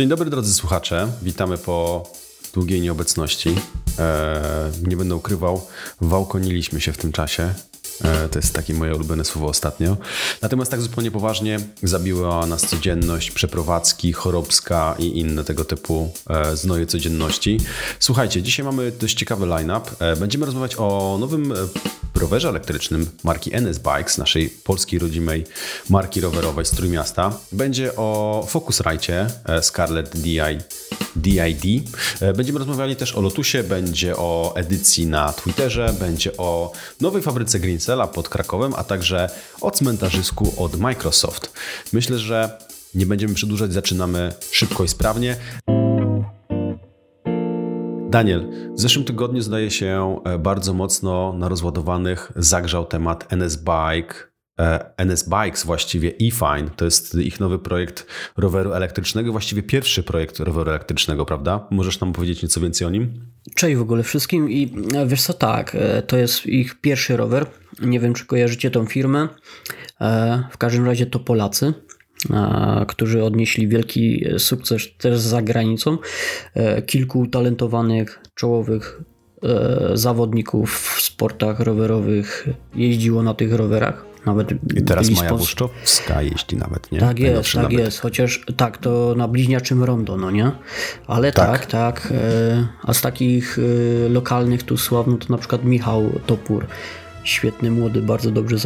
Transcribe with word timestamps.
Dzień 0.00 0.08
dobry 0.08 0.30
drodzy 0.30 0.54
słuchacze, 0.54 1.08
witamy 1.22 1.58
po 1.58 2.04
długiej 2.54 2.80
nieobecności. 2.80 3.48
Eee, 3.48 4.88
nie 4.88 4.96
będę 4.96 5.14
ukrywał, 5.14 5.66
wałkoniliśmy 6.00 6.80
się 6.80 6.92
w 6.92 6.98
tym 6.98 7.12
czasie. 7.12 7.54
E, 8.04 8.28
to 8.28 8.38
jest 8.38 8.54
takie 8.54 8.74
moje 8.74 8.94
ulubione 8.94 9.24
słowo 9.24 9.48
ostatnio. 9.48 9.96
Natomiast 10.42 10.70
tak 10.70 10.80
zupełnie 10.80 11.10
poważnie 11.10 11.60
zabiła 11.82 12.46
nas 12.46 12.66
codzienność, 12.66 13.30
przeprowadzki, 13.30 14.12
chorobska 14.12 14.94
i 14.98 15.18
inne 15.18 15.44
tego 15.44 15.64
typu 15.64 16.12
e, 16.30 16.56
znoje 16.56 16.86
codzienności. 16.86 17.60
Słuchajcie, 17.98 18.42
dzisiaj 18.42 18.66
mamy 18.66 18.92
dość 18.92 19.14
ciekawy 19.14 19.46
line-up. 19.46 19.90
E, 19.98 20.16
będziemy 20.16 20.46
rozmawiać 20.46 20.76
o 20.78 21.16
nowym 21.20 21.54
rowerze 22.14 22.48
elektrycznym 22.48 23.10
marki 23.24 23.54
NS 23.54 23.78
Bikes, 23.78 24.18
naszej 24.18 24.48
polskiej 24.48 24.98
rodzimej 24.98 25.44
marki 25.88 26.20
rowerowej 26.20 26.66
z 26.66 26.70
Trójmiasta. 26.70 27.32
Będzie 27.52 27.96
o 27.96 28.46
Focusrite 28.48 29.30
Scarlett 29.62 30.16
DI, 30.16 30.40
DID. 31.16 31.90
Będziemy 32.36 32.58
rozmawiali 32.58 32.96
też 32.96 33.14
o 33.14 33.20
Lotusie, 33.20 33.62
będzie 33.62 34.16
o 34.16 34.52
edycji 34.56 35.06
na 35.06 35.32
Twitterze, 35.32 35.94
będzie 36.00 36.36
o 36.36 36.72
nowej 37.00 37.22
fabryce 37.22 37.60
Green 37.60 37.78
pod 38.14 38.28
Krakowem, 38.28 38.74
a 38.76 38.84
także 38.84 39.30
o 39.60 39.70
cmentarzysku 39.70 40.54
od 40.56 40.78
Microsoft. 40.78 41.52
Myślę, 41.92 42.18
że 42.18 42.58
nie 42.94 43.06
będziemy 43.06 43.34
przedłużać, 43.34 43.72
zaczynamy 43.72 44.32
szybko 44.50 44.84
i 44.84 44.88
sprawnie. 44.88 45.36
Daniel, 48.10 48.50
w 48.74 48.80
zeszłym 48.80 49.04
tygodniu 49.04 49.42
zdaje 49.42 49.70
się 49.70 50.20
e, 50.24 50.38
bardzo 50.38 50.74
mocno 50.74 51.32
na 51.32 51.48
rozładowanych 51.48 52.32
zagrzał 52.36 52.86
temat 52.86 53.32
NS 53.32 53.56
Bike, 53.56 54.14
E, 54.60 54.90
NS 54.96 55.28
Bikes, 55.28 55.64
właściwie 55.64 56.12
eFine. 56.22 56.70
To 56.76 56.84
jest 56.84 57.14
ich 57.14 57.40
nowy 57.40 57.58
projekt 57.58 58.06
roweru 58.36 58.72
elektrycznego, 58.72 59.32
właściwie 59.32 59.62
pierwszy 59.62 60.02
projekt 60.02 60.40
roweru 60.40 60.70
elektrycznego, 60.70 61.26
prawda? 61.26 61.66
Możesz 61.70 62.00
nam 62.00 62.12
powiedzieć 62.12 62.42
nieco 62.42 62.60
więcej 62.60 62.86
o 62.86 62.90
nim? 62.90 63.26
Cześć 63.54 63.76
w 63.76 63.82
ogóle 63.82 64.02
wszystkim 64.02 64.50
i 64.50 64.74
e, 64.94 65.06
wiesz 65.06 65.22
co, 65.22 65.32
tak, 65.32 65.76
to 66.06 66.16
jest 66.16 66.46
ich 66.46 66.80
pierwszy 66.80 67.16
rower. 67.16 67.46
Nie 67.82 68.00
wiem, 68.00 68.14
czy 68.14 68.26
kojarzycie 68.26 68.70
tą 68.70 68.86
firmę. 68.86 69.28
W 70.50 70.58
każdym 70.58 70.86
razie 70.86 71.06
to 71.06 71.18
Polacy 71.18 71.74
którzy 72.88 73.24
odnieśli 73.24 73.68
wielki 73.68 74.24
sukces 74.38 74.82
też 74.98 75.18
za 75.18 75.42
granicą. 75.42 75.98
Kilku 76.86 77.26
talentowanych, 77.26 78.20
czołowych 78.34 79.02
zawodników 79.94 80.94
w 80.96 81.00
sportach 81.02 81.60
rowerowych 81.60 82.48
jeździło 82.74 83.22
na 83.22 83.34
tych 83.34 83.52
rowerach. 83.52 84.10
Nawet 84.26 84.52
I 84.76 84.82
teraz 84.82 85.10
Maja 85.10 85.34
Błuszczowska 85.34 86.22
jeździ 86.22 86.56
nawet, 86.56 86.92
nie? 86.92 87.00
Tak 87.00 87.18
jest, 87.18 87.52
tak 87.52 87.62
nawet. 87.62 87.78
jest. 87.78 87.98
Chociaż 87.98 88.44
tak, 88.56 88.78
to 88.78 89.14
na 89.16 89.28
bliźniaczym 89.28 89.84
rondo, 89.84 90.16
no 90.16 90.30
nie? 90.30 90.50
Ale 91.06 91.32
tak, 91.32 91.66
tak. 91.66 91.66
tak 91.66 92.12
e, 92.12 92.66
a 92.82 92.94
z 92.94 93.00
takich 93.00 93.58
e, 93.58 94.08
lokalnych 94.08 94.62
tu 94.62 94.76
sławno 94.76 95.16
to 95.16 95.26
na 95.28 95.38
przykład 95.38 95.64
Michał 95.64 96.12
Topór. 96.26 96.66
Świetny, 97.24 97.70
młody, 97.70 98.02
bardzo 98.02 98.30
dobrze 98.30 98.56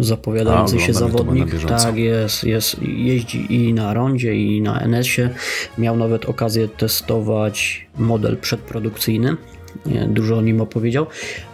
zapowiadający 0.00 0.76
a, 0.76 0.78
się 0.78 0.92
zawodnik. 0.92 1.48
Tak 1.68 1.96
jest, 1.96 2.44
jest, 2.44 2.82
jeździ 2.82 3.54
i 3.54 3.74
na 3.74 3.94
rondzie, 3.94 4.34
i 4.34 4.62
na 4.62 4.80
NS-ie. 4.80 5.30
Miał 5.78 5.96
nawet 5.96 6.24
okazję 6.24 6.68
testować 6.68 7.86
model 7.98 8.36
przedprodukcyjny. 8.36 9.36
Dużo 10.08 10.36
o 10.36 10.40
nim 10.40 10.60
opowiedział, 10.60 11.06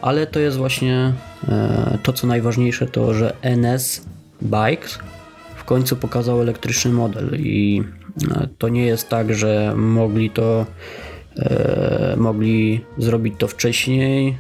ale 0.03 0.27
to 0.27 0.41
jest 0.41 0.57
właśnie 0.57 1.13
e, 1.49 1.99
to, 2.03 2.13
co 2.13 2.27
najważniejsze, 2.27 2.87
to 2.87 3.15
że 3.15 3.37
NS 3.43 4.07
Bikes 4.43 4.99
w 5.57 5.65
końcu 5.65 5.97
pokazał 5.97 6.41
elektryczny 6.41 6.93
model. 6.93 7.37
I 7.39 7.83
e, 8.31 8.49
to 8.59 8.69
nie 8.69 8.87
jest 8.87 9.09
tak, 9.09 9.35
że 9.35 9.75
mogli 9.77 10.31
to 10.31 10.67
e, 11.37 12.15
mogli 12.17 12.85
zrobić 12.99 13.35
to 13.39 13.49
wcześniej, 13.49 14.37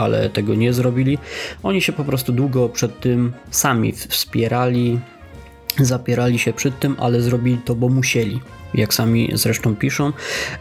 ale 0.00 0.30
tego 0.30 0.54
nie 0.54 0.72
zrobili. 0.72 1.18
Oni 1.62 1.82
się 1.82 1.92
po 1.92 2.04
prostu 2.04 2.32
długo 2.32 2.68
przed 2.68 3.00
tym 3.00 3.32
sami 3.50 3.92
wspierali, 3.92 4.98
zapierali 5.78 6.38
się 6.38 6.52
przed 6.52 6.78
tym, 6.78 6.96
ale 6.98 7.20
zrobili 7.20 7.58
to, 7.64 7.74
bo 7.74 7.88
musieli 7.88 8.40
jak 8.74 8.94
sami 8.94 9.30
zresztą 9.34 9.76
piszą. 9.76 10.12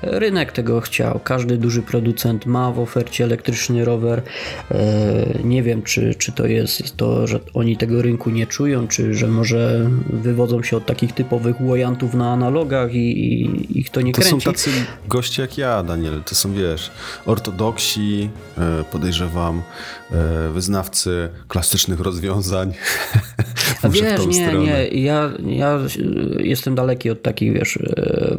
Rynek 0.02 0.52
tego 0.52 0.82
chciał. 0.82 1.20
Każdy 1.24 1.58
duży 1.58 1.82
producent 1.82 2.46
ma 2.46 2.72
w 2.72 2.80
ofercie 2.80 3.24
elektryczny 3.24 3.86
rower. 3.86 4.22
E, 4.72 5.40
nie 5.44 5.64
wiem, 5.64 5.82
czy, 5.82 6.16
czy 6.16 6.32
to 6.32 6.48
jest 6.48 6.98
to, 6.98 7.28
że 7.28 7.40
oni 7.54 7.78
tego 7.78 8.02
rynku 8.02 8.30
nie 8.30 8.48
czują, 8.48 8.88
czy 8.88 9.14
że 9.14 9.28
może 9.28 9.90
wywodzą 10.10 10.64
się 10.64 10.78
od 10.78 10.86
takich 10.86 11.14
typowych 11.14 11.62
łojantów 11.62 12.14
na 12.14 12.34
analogach 12.34 12.94
i, 12.94 13.22
i 13.22 13.80
ich 13.80 13.90
to 13.90 14.02
nie 14.02 14.14
to 14.14 14.22
kręci. 14.22 14.36
To 14.36 14.42
są 14.42 14.52
tacy 14.52 14.70
goście 15.08 15.42
jak 15.42 15.58
ja, 15.58 15.84
Daniel. 15.84 16.24
To 16.26 16.36
są, 16.36 16.54
wiesz, 16.54 16.92
ortodoksi, 17.26 18.30
e, 18.58 18.84
podejrzewam, 18.92 19.62
e, 20.12 20.50
wyznawcy 20.54 21.30
klasycznych 21.48 22.00
rozwiązań. 22.00 22.74
wiesz, 23.84 24.26
nie, 24.26 24.48
stronę. 24.48 24.66
nie. 24.66 24.88
Ja, 24.88 25.32
ja 25.46 25.80
jestem 26.40 26.76
daleki 26.76 27.10
od 27.10 27.22
takich, 27.22 27.54
wiesz, 27.54 27.80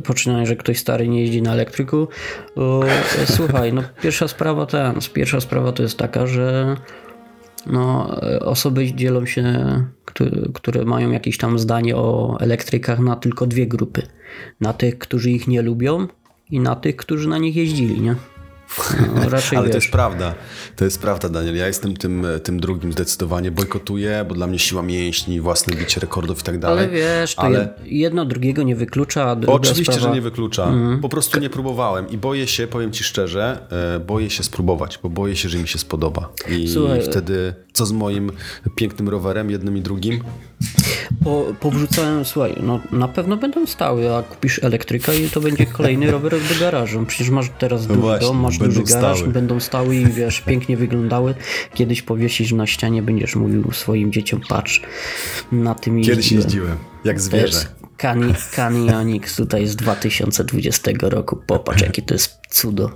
poczynając, 0.04 0.48
że 0.48 0.56
ktoś 0.56 0.78
stary 0.78 1.08
nie 1.08 1.20
jeździ 1.20 1.42
na 1.42 1.52
elektryku. 1.52 2.08
Słuchaj, 3.24 3.72
no 3.72 3.82
pierwsza 4.02 4.28
sprawa 4.28 4.66
ten, 4.66 4.94
pierwsza 5.12 5.40
sprawa 5.40 5.72
to 5.72 5.82
jest 5.82 5.98
taka, 5.98 6.26
że 6.26 6.76
no, 7.66 8.16
osoby 8.40 8.94
dzielą 8.94 9.26
się, 9.26 9.44
które 10.54 10.84
mają 10.84 11.10
jakieś 11.10 11.38
tam 11.38 11.58
zdanie 11.58 11.96
o 11.96 12.36
elektrykach 12.40 12.98
na 12.98 13.16
tylko 13.16 13.46
dwie 13.46 13.66
grupy. 13.66 14.02
Na 14.60 14.72
tych, 14.72 14.98
którzy 14.98 15.30
ich 15.30 15.48
nie 15.48 15.62
lubią 15.62 16.06
i 16.50 16.60
na 16.60 16.76
tych, 16.76 16.96
którzy 16.96 17.28
na 17.28 17.38
nich 17.38 17.56
jeździli, 17.56 18.00
nie? 18.00 18.14
No, 19.14 19.28
raczej 19.30 19.58
Ale 19.58 19.66
wiesz. 19.66 19.72
to 19.72 19.78
jest 19.78 19.92
prawda. 19.92 20.34
To 20.76 20.84
jest 20.84 21.00
prawda, 21.00 21.28
Daniel. 21.28 21.56
Ja 21.56 21.66
jestem 21.66 21.96
tym, 21.96 22.26
tym 22.42 22.60
drugim 22.60 22.92
zdecydowanie. 22.92 23.50
Bojkotuję, 23.50 24.24
bo 24.28 24.34
dla 24.34 24.46
mnie 24.46 24.58
siła 24.58 24.82
mięśni, 24.82 25.40
własne 25.40 25.76
bicie 25.76 26.00
rekordów 26.00 26.40
i 26.40 26.42
tak 26.42 26.58
dalej. 26.58 26.78
Ale 26.78 26.88
wiesz, 26.88 27.34
to 27.34 27.42
Ale... 27.42 27.74
jedno 27.84 28.24
drugiego 28.24 28.62
nie 28.62 28.76
wyklucza. 28.76 29.36
Oczywiście, 29.46 29.92
sprawa... 29.92 30.08
że 30.08 30.14
nie 30.14 30.20
wyklucza. 30.20 30.64
Mm. 30.64 31.00
Po 31.00 31.08
prostu 31.08 31.40
nie 31.40 31.50
próbowałem 31.50 32.08
i 32.08 32.18
boję 32.18 32.46
się, 32.46 32.66
powiem 32.66 32.92
ci 32.92 33.04
szczerze, 33.04 33.58
e, 33.96 34.00
boję 34.00 34.30
się 34.30 34.42
spróbować, 34.42 34.98
bo 35.02 35.08
boję 35.08 35.36
się, 35.36 35.48
że 35.48 35.58
mi 35.58 35.68
się 35.68 35.78
spodoba. 35.78 36.32
I 36.48 36.68
Słuchaj, 36.68 37.02
wtedy 37.02 37.54
co 37.72 37.86
z 37.86 37.92
moim 37.92 38.32
pięknym 38.74 39.08
rowerem, 39.08 39.50
jednym 39.50 39.76
i 39.76 39.80
drugim? 39.80 40.20
Po, 41.24 41.44
powrzucałem, 41.60 42.24
słuchaj, 42.24 42.54
no 42.62 42.80
na 42.92 43.08
pewno 43.08 43.36
będą 43.36 43.66
stały, 43.66 44.14
a 44.14 44.22
kupisz 44.22 44.64
elektryka 44.64 45.14
i 45.14 45.30
to 45.30 45.40
będzie 45.40 45.66
kolejny 45.66 46.10
rower 46.10 46.32
do 46.32 46.60
garażu. 46.60 47.04
Przecież 47.06 47.30
masz 47.30 47.50
teraz 47.58 47.88
no 47.88 47.94
duży 47.94 48.18
dom, 48.18 48.36
masz 48.36 48.58
garaż, 48.68 49.18
stały. 49.18 49.32
będą 49.32 49.60
stały 49.60 49.96
i 49.96 50.06
wiesz, 50.06 50.40
pięknie 50.46 50.76
wyglądały. 50.76 51.34
Kiedyś 51.74 52.02
powiesisz 52.02 52.52
na 52.52 52.66
ścianie, 52.66 53.02
będziesz 53.02 53.36
mówił 53.36 53.72
swoim 53.72 54.12
dzieciom, 54.12 54.40
patrz, 54.48 54.82
na 55.52 55.74
tym 55.74 56.02
Kiedyś 56.02 56.32
jeździłem, 56.32 56.76
jak 57.04 57.20
zwierzę. 57.20 57.66
Kanianix 58.54 59.36
tutaj 59.36 59.66
z 59.66 59.76
2020 59.76 60.90
roku, 61.02 61.36
popatrz 61.46 61.82
jakie 61.82 62.02
to 62.02 62.14
jest 62.14 62.38
cudo. 62.50 62.90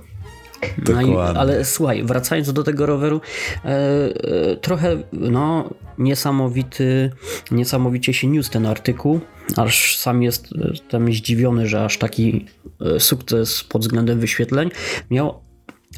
No 0.87 1.01
i, 1.01 1.15
ale 1.15 1.65
słuchaj, 1.65 2.03
wracając 2.03 2.53
do 2.53 2.63
tego 2.63 2.85
roweru, 2.85 3.21
e, 3.65 3.69
e, 3.69 4.55
trochę 4.55 5.03
no, 5.13 5.69
niesamowity, 5.97 7.11
niesamowicie 7.51 8.13
się 8.13 8.27
niósł 8.27 8.51
ten 8.51 8.65
artykuł, 8.65 9.19
aż 9.57 9.97
sam 9.97 10.23
jestem 10.23 11.13
zdziwiony, 11.13 11.67
że 11.67 11.85
aż 11.85 11.97
taki 11.97 12.45
e, 12.81 12.99
sukces 12.99 13.63
pod 13.63 13.81
względem 13.81 14.19
wyświetleń 14.19 14.69
miał, 15.11 15.41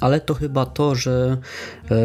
ale 0.01 0.21
to 0.21 0.33
chyba 0.33 0.65
to, 0.65 0.95
że 0.95 1.37
e, 1.91 1.95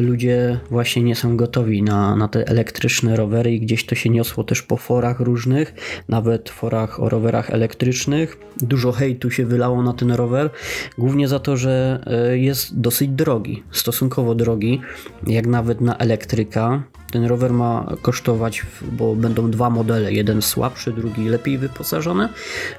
ludzie 0.00 0.60
właśnie 0.70 1.02
nie 1.02 1.16
są 1.16 1.36
gotowi 1.36 1.82
na, 1.82 2.16
na 2.16 2.28
te 2.28 2.48
elektryczne 2.48 3.16
rowery 3.16 3.52
i 3.52 3.60
gdzieś 3.60 3.86
to 3.86 3.94
się 3.94 4.10
niosło 4.10 4.44
też 4.44 4.62
po 4.62 4.76
forach 4.76 5.20
różnych, 5.20 5.74
nawet 6.08 6.50
forach 6.50 7.00
o 7.00 7.08
rowerach 7.08 7.50
elektrycznych. 7.50 8.38
Dużo 8.56 8.92
hejtu 8.92 9.30
się 9.30 9.46
wylało 9.46 9.82
na 9.82 9.92
ten 9.92 10.10
rower, 10.10 10.50
głównie 10.98 11.28
za 11.28 11.38
to, 11.38 11.56
że 11.56 12.00
e, 12.06 12.38
jest 12.38 12.80
dosyć 12.80 13.08
drogi, 13.08 13.62
stosunkowo 13.70 14.34
drogi, 14.34 14.80
jak 15.26 15.46
nawet 15.46 15.80
na 15.80 15.96
elektryka. 15.96 16.82
Ten 17.10 17.24
rower 17.24 17.52
ma 17.52 17.96
kosztować, 18.02 18.62
bo 18.92 19.14
będą 19.14 19.50
dwa 19.50 19.70
modele, 19.70 20.12
jeden 20.12 20.42
słabszy, 20.42 20.92
drugi 20.92 21.28
lepiej 21.28 21.58
wyposażony 21.58 22.28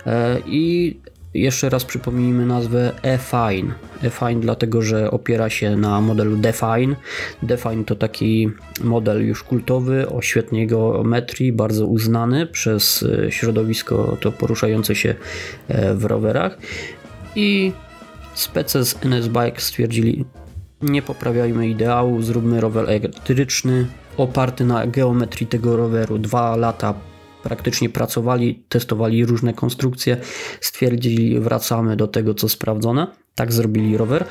e, 0.06 0.38
i 0.46 0.96
jeszcze 1.34 1.70
raz 1.70 1.86
przypomnijmy 1.86 2.46
nazwę 2.46 2.92
E-Fine. 3.04 3.74
E-Fine 4.04 4.42
dlatego, 4.42 4.82
że 4.82 5.12
opiera 5.12 5.50
się 5.50 5.76
na 5.76 6.02
modelu 6.02 6.38
Define. 6.38 6.96
Define 7.44 7.86
to 7.86 7.96
taki 7.96 8.50
model 8.84 9.28
już 9.28 9.44
kultowy 9.44 10.10
o 10.10 10.22
świetnej 10.22 10.68
geometrii, 10.68 11.52
bardzo 11.52 11.86
uznany 11.86 12.48
przez 12.48 13.04
e, 13.04 13.32
środowisko 13.32 14.18
to 14.22 14.32
poruszające 14.32 14.96
się 14.96 15.16
e, 15.68 15.94
w 15.94 16.06
rowerach. 16.06 16.58
I 17.36 17.72
spece 18.34 18.86
z 18.86 19.06
NS 19.06 19.28
Bike 19.28 19.62
stwierdzili, 19.62 20.26
nie 20.82 21.02
poprawiajmy 21.02 21.70
ideału, 21.70 22.22
zróbmy 22.22 22.62
rower 22.62 22.90
elektryczny 22.90 23.88
oparty 24.18 24.66
na 24.66 24.88
geometrii 24.88 25.48
tego 25.48 25.78
roweru. 25.78 26.18
Dwa 26.18 26.56
lata 26.56 26.94
praktycznie 27.44 27.90
pracowali, 27.90 28.64
testowali 28.70 29.26
różne 29.26 29.54
konstrukcje, 29.54 30.18
stwierdzili, 30.62 31.40
wracamy 31.40 31.96
do 31.96 32.08
tego, 32.08 32.34
co 32.34 32.50
sprawdzone. 32.50 33.08
Tak 33.40 33.54
zrobili 33.54 33.98
rower. 33.98 34.26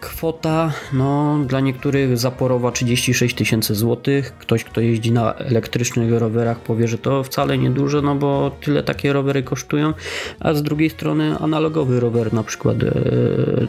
Kwota, 0.00 0.72
no 0.92 1.38
dla 1.46 1.60
niektórych 1.60 2.18
zaporowa 2.18 2.72
36 2.72 3.34
tysięcy 3.34 3.74
złotych. 3.74 4.38
Ktoś, 4.38 4.64
kto 4.64 4.80
jeździ 4.80 5.12
na 5.12 5.34
elektrycznych 5.34 6.12
rowerach 6.12 6.58
powie, 6.58 6.88
że 6.88 6.98
to 6.98 7.22
wcale 7.22 7.58
nie 7.58 7.70
dużo, 7.70 8.02
no 8.02 8.14
bo 8.14 8.50
tyle 8.60 8.82
takie 8.82 9.12
rowery 9.12 9.42
kosztują. 9.42 9.94
A 10.40 10.54
z 10.54 10.62
drugiej 10.62 10.90
strony 10.90 11.38
analogowy 11.38 12.00
rower, 12.00 12.32
na 12.32 12.42
przykład 12.42 12.82
e, 12.82 12.92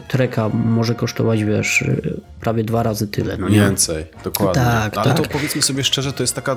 Treka 0.08 0.48
może 0.48 0.94
kosztować, 0.94 1.44
wiesz, 1.44 1.82
e, 1.82 1.96
prawie 2.40 2.64
dwa 2.64 2.82
razy 2.82 3.08
tyle. 3.08 3.36
No 3.36 3.48
nie? 3.48 3.60
Więcej, 3.60 4.04
dokładnie. 4.24 4.62
Tak, 4.62 4.98
Ale 4.98 5.14
tak. 5.14 5.26
to 5.26 5.28
powiedzmy 5.32 5.62
sobie 5.62 5.84
szczerze, 5.84 6.12
to 6.12 6.22
jest 6.22 6.34
taka 6.34 6.56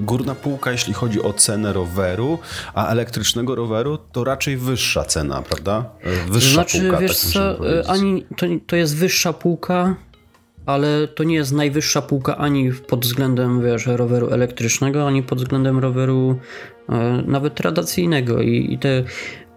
górna 0.00 0.34
półka, 0.34 0.72
jeśli 0.72 0.92
chodzi 0.94 1.22
o 1.22 1.32
cenę 1.32 1.72
roweru, 1.72 2.38
a 2.74 2.88
elektrycznego 2.88 3.54
roweru 3.54 3.98
to 4.12 4.24
raczej 4.24 4.56
wyższa 4.56 5.04
cena, 5.04 5.42
prawda? 5.42 5.84
Wyższa 6.28 6.54
znaczy, 6.54 6.80
półka. 6.80 6.98
Wiesz, 6.98 7.17
co, 7.20 7.58
ani 7.86 8.24
to, 8.36 8.46
to 8.66 8.76
jest 8.76 8.96
wyższa 8.96 9.32
półka, 9.32 9.96
ale 10.66 11.08
to 11.08 11.24
nie 11.24 11.34
jest 11.34 11.52
najwyższa 11.52 12.02
półka 12.02 12.36
ani 12.36 12.72
pod 12.72 13.00
względem 13.00 13.62
wiesz, 13.62 13.86
roweru 13.86 14.30
elektrycznego, 14.30 15.06
ani 15.06 15.22
pod 15.22 15.38
względem 15.38 15.78
roweru 15.78 16.38
e, 16.88 17.22
nawet 17.26 17.54
tradycyjnego 17.54 18.42
i, 18.42 18.72
i 18.72 18.78
te 18.78 19.04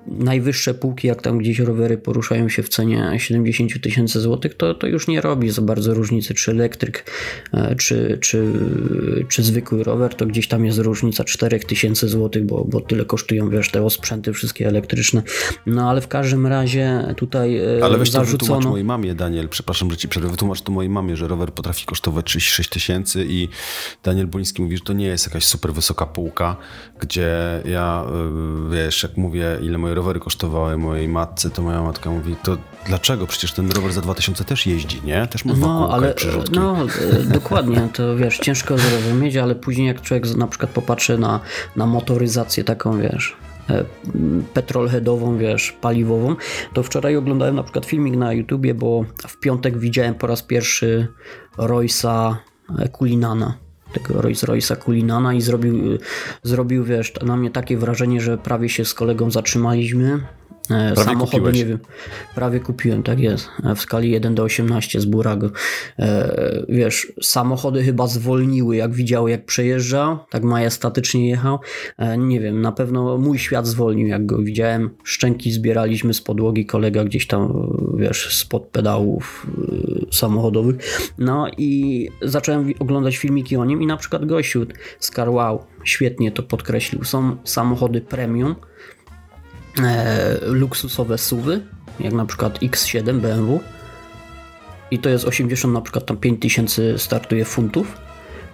najwyższe 0.07 0.73
półki, 0.73 1.07
jak 1.07 1.21
tam 1.21 1.37
gdzieś 1.37 1.59
rowery 1.59 1.97
poruszają 1.97 2.49
się 2.49 2.63
w 2.63 2.69
cenie 2.69 3.11
70 3.17 3.81
tysięcy 3.81 4.19
złotych, 4.19 4.55
to, 4.55 4.73
to 4.73 4.87
już 4.87 5.07
nie 5.07 5.21
robi 5.21 5.49
za 5.49 5.61
bardzo 5.61 5.93
różnicy, 5.93 6.33
czy 6.33 6.51
elektryk, 6.51 7.11
e, 7.53 7.75
czy, 7.75 8.17
czy, 8.21 8.47
czy 9.29 9.43
zwykły 9.43 9.83
rower, 9.83 10.15
to 10.15 10.25
gdzieś 10.25 10.47
tam 10.47 10.65
jest 10.65 10.77
różnica 10.77 11.23
4 11.23 11.59
tysięcy 11.59 12.07
złotych, 12.07 12.45
bo, 12.45 12.65
bo 12.65 12.81
tyle 12.81 13.05
kosztują, 13.05 13.49
wiesz, 13.49 13.71
te 13.71 13.83
osprzęty 13.83 14.33
wszystkie 14.33 14.67
elektryczne. 14.67 15.23
No 15.65 15.89
ale 15.89 16.01
w 16.01 16.07
każdym 16.07 16.47
razie 16.47 17.13
tutaj 17.17 17.57
e, 17.57 17.83
Ale 17.83 17.97
weź 17.97 18.11
zarzucono... 18.11 18.37
to 18.37 18.45
wytłumacz 18.45 18.65
mojej 18.65 18.85
mamie, 18.85 19.15
Daniel, 19.15 19.49
przepraszam, 19.49 19.91
że 19.91 19.97
ci 19.97 20.07
przerwę, 20.07 20.29
wytłumacz 20.29 20.61
to 20.61 20.71
mojej 20.71 20.89
mamie, 20.89 21.17
że 21.17 21.27
rower 21.27 21.53
potrafi 21.53 21.85
kosztować 21.85 22.25
36 22.25 22.69
tysięcy 22.69 23.25
i 23.29 23.47
Daniel 24.03 24.27
Boliński 24.27 24.61
mówi, 24.61 24.77
że 24.77 24.83
to 24.83 24.93
nie 24.93 25.05
jest 25.05 25.27
jakaś 25.27 25.45
super 25.45 25.73
wysoka 25.73 26.05
półka, 26.05 26.57
gdzie 26.99 27.31
ja, 27.65 28.05
e, 28.07 28.71
wiesz, 28.71 29.03
jak 29.03 29.17
mówię, 29.17 29.57
ile 29.61 29.77
moje 29.77 29.90
rowery 29.93 30.19
kosztowały 30.19 30.77
mojej 30.77 31.07
matce, 31.07 31.49
to 31.49 31.61
moja 31.61 31.81
matka 31.81 32.09
mówi, 32.09 32.35
to 32.43 32.57
dlaczego? 32.85 33.27
Przecież 33.27 33.53
ten 33.53 33.71
rower 33.71 33.93
za 33.93 34.01
2000 34.01 34.43
też 34.43 34.67
jeździ, 34.67 35.01
nie? 35.05 35.27
Też 35.27 35.45
ma 35.45 35.53
no, 35.53 35.89
ale, 35.91 36.13
No, 36.51 36.77
e, 37.19 37.23
dokładnie, 37.23 37.89
to 37.93 38.15
wiesz, 38.15 38.39
ciężko 38.39 38.77
zrozumieć, 38.77 39.35
ale 39.37 39.55
później 39.55 39.87
jak 39.87 40.01
człowiek 40.01 40.35
na 40.35 40.47
przykład 40.47 40.71
popatrzy 40.71 41.17
na, 41.17 41.39
na 41.75 41.85
motoryzację 41.85 42.63
taką, 42.63 42.97
wiesz, 42.97 43.35
e, 43.69 43.85
petrolheadową, 44.53 45.37
wiesz, 45.37 45.71
paliwową, 45.71 46.35
to 46.73 46.83
wczoraj 46.83 47.15
oglądałem 47.17 47.55
na 47.55 47.63
przykład 47.63 47.85
filmik 47.85 48.15
na 48.15 48.33
YouTubie, 48.33 48.73
bo 48.73 49.05
w 49.27 49.39
piątek 49.39 49.77
widziałem 49.77 50.15
po 50.15 50.27
raz 50.27 50.43
pierwszy 50.43 51.07
Roysa 51.57 52.37
Kulinana 52.91 53.70
tego 53.93 54.21
Rolls 54.21 54.43
Royce'a 54.43 54.75
Kulinana 54.75 55.33
i 55.33 55.41
zrobił, 55.41 55.97
zrobił, 56.43 56.83
wiesz, 56.83 57.13
na 57.25 57.37
mnie 57.37 57.51
takie 57.51 57.77
wrażenie, 57.77 58.21
że 58.21 58.37
prawie 58.37 58.69
się 58.69 58.85
z 58.85 58.93
kolegą 58.93 59.31
zatrzymaliśmy 59.31 60.19
prawie 60.67 60.95
Samochody, 60.95 61.31
kupiłeś. 61.31 61.57
nie 61.57 61.65
wiem, 61.65 61.79
prawie 62.35 62.59
kupiłem, 62.59 63.03
tak 63.03 63.19
jest, 63.19 63.49
e, 63.63 63.75
w 63.75 63.81
skali 63.81 64.11
1 64.11 64.35
do 64.35 64.43
18 64.43 65.01
z 65.01 65.05
Burago. 65.05 65.51
E, 65.99 66.65
wiesz, 66.69 67.13
samochody 67.21 67.83
chyba 67.83 68.07
zwolniły, 68.07 68.75
jak 68.75 68.93
widziały, 68.93 69.31
jak 69.31 69.45
przejeżdżał, 69.45 70.19
tak 70.29 70.43
majestatycznie 70.43 71.29
jechał. 71.29 71.59
E, 71.97 72.17
nie 72.17 72.39
wiem, 72.39 72.61
na 72.61 72.71
pewno 72.71 73.17
mój 73.17 73.39
świat 73.39 73.67
zwolnił, 73.67 74.07
jak 74.07 74.25
go 74.25 74.37
widziałem. 74.37 74.89
Szczęki 75.03 75.51
zbieraliśmy 75.51 76.13
z 76.13 76.21
podłogi, 76.21 76.65
kolega 76.65 77.03
gdzieś 77.03 77.27
tam, 77.27 77.69
wiesz, 77.97 78.37
spod 78.37 78.67
pedałów 78.67 79.47
e, 79.47 80.15
samochodowych. 80.15 80.75
No 81.17 81.47
i 81.57 82.09
zacząłem 82.21 82.73
oglądać 82.79 83.17
filmiki 83.17 83.57
o 83.57 83.65
nim 83.65 83.81
i 83.81 83.85
na 83.85 83.97
przykład 83.97 84.25
gościu 84.25 84.65
z 84.99 85.11
Carwow 85.11 85.71
świetnie 85.83 86.31
to 86.31 86.43
podkreślił. 86.43 87.03
Są 87.03 87.37
samochody 87.43 88.01
premium, 88.01 88.51
e, 88.51 88.70
luksusowe 90.41 91.17
SUVy, 91.17 91.61
jak 91.99 92.13
na 92.13 92.25
przykład 92.25 92.59
X7 92.59 93.19
BMW 93.19 93.59
i 94.91 94.99
to 94.99 95.09
jest 95.09 95.25
80 95.25 95.73
na 95.73 95.81
przykład 95.81 96.05
tam 96.05 96.17
5000 96.17 96.99
startuje 96.99 97.45
funtów. 97.45 97.97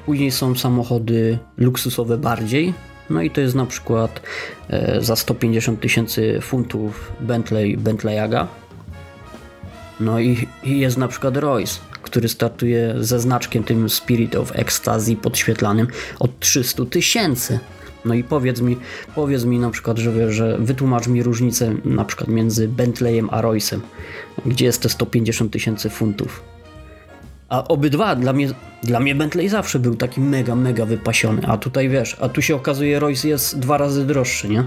Później 0.06 0.32
są 0.32 0.56
samochody 0.56 1.38
luksusowe 1.58 2.18
bardziej, 2.18 2.74
no 3.10 3.22
i 3.22 3.32
to 3.32 3.42
jest 3.42 3.56
na 3.56 3.66
przykład 3.66 4.22
e, 4.70 5.02
za 5.02 5.16
150 5.16 5.82
tysięcy 5.82 6.40
funtów 6.42 7.12
Bentley, 7.20 7.78
Bentley 7.78 8.20
Aga. 8.20 8.48
No 10.00 10.20
i, 10.20 10.48
i 10.64 10.80
jest 10.80 10.98
na 10.98 11.08
przykład 11.08 11.38
Royce, 11.38 11.80
który 12.02 12.30
startuje 12.30 12.96
ze 13.00 13.20
znaczkiem 13.20 13.64
tym 13.64 13.90
Spirit 13.90 14.36
of 14.36 14.52
Ecstasy 14.56 15.16
podświetlanym 15.16 15.88
od 16.20 16.40
300 16.40 16.86
tysięcy. 16.86 17.60
No 18.08 18.14
i 18.14 18.24
powiedz 18.24 18.62
mi, 18.62 18.78
powiedz 19.16 19.46
mi 19.46 19.60
na 19.60 19.70
przykład, 19.70 19.98
że, 19.98 20.12
wiesz, 20.12 20.36
że 20.36 20.58
wytłumacz 20.60 21.08
mi 21.08 21.24
różnicę 21.24 21.76
na 21.86 22.06
przykład 22.06 22.30
między 22.30 22.68
Bentleyem 22.68 23.30
a 23.32 23.42
Royce'em. 23.42 23.80
Gdzie 24.46 24.66
jest 24.66 24.82
te 24.82 24.90
150 24.90 25.52
tysięcy 25.52 25.90
funtów? 25.90 26.44
A 27.50 27.68
obydwa, 27.68 28.16
dla 28.16 28.34
mnie, 28.34 28.50
dla 28.84 29.00
mnie 29.00 29.16
Bentley 29.16 29.50
zawsze 29.50 29.80
był 29.80 29.96
taki 29.96 30.22
mega, 30.22 30.56
mega 30.56 30.86
wypasiony. 30.86 31.42
A 31.48 31.58
tutaj 31.58 31.90
wiesz, 31.90 32.18
a 32.22 32.30
tu 32.30 32.42
się 32.42 32.56
okazuje 32.56 33.00
Royce 33.00 33.28
jest 33.28 33.60
dwa 33.60 33.78
razy 33.78 34.06
droższy, 34.06 34.50
nie? 34.50 34.64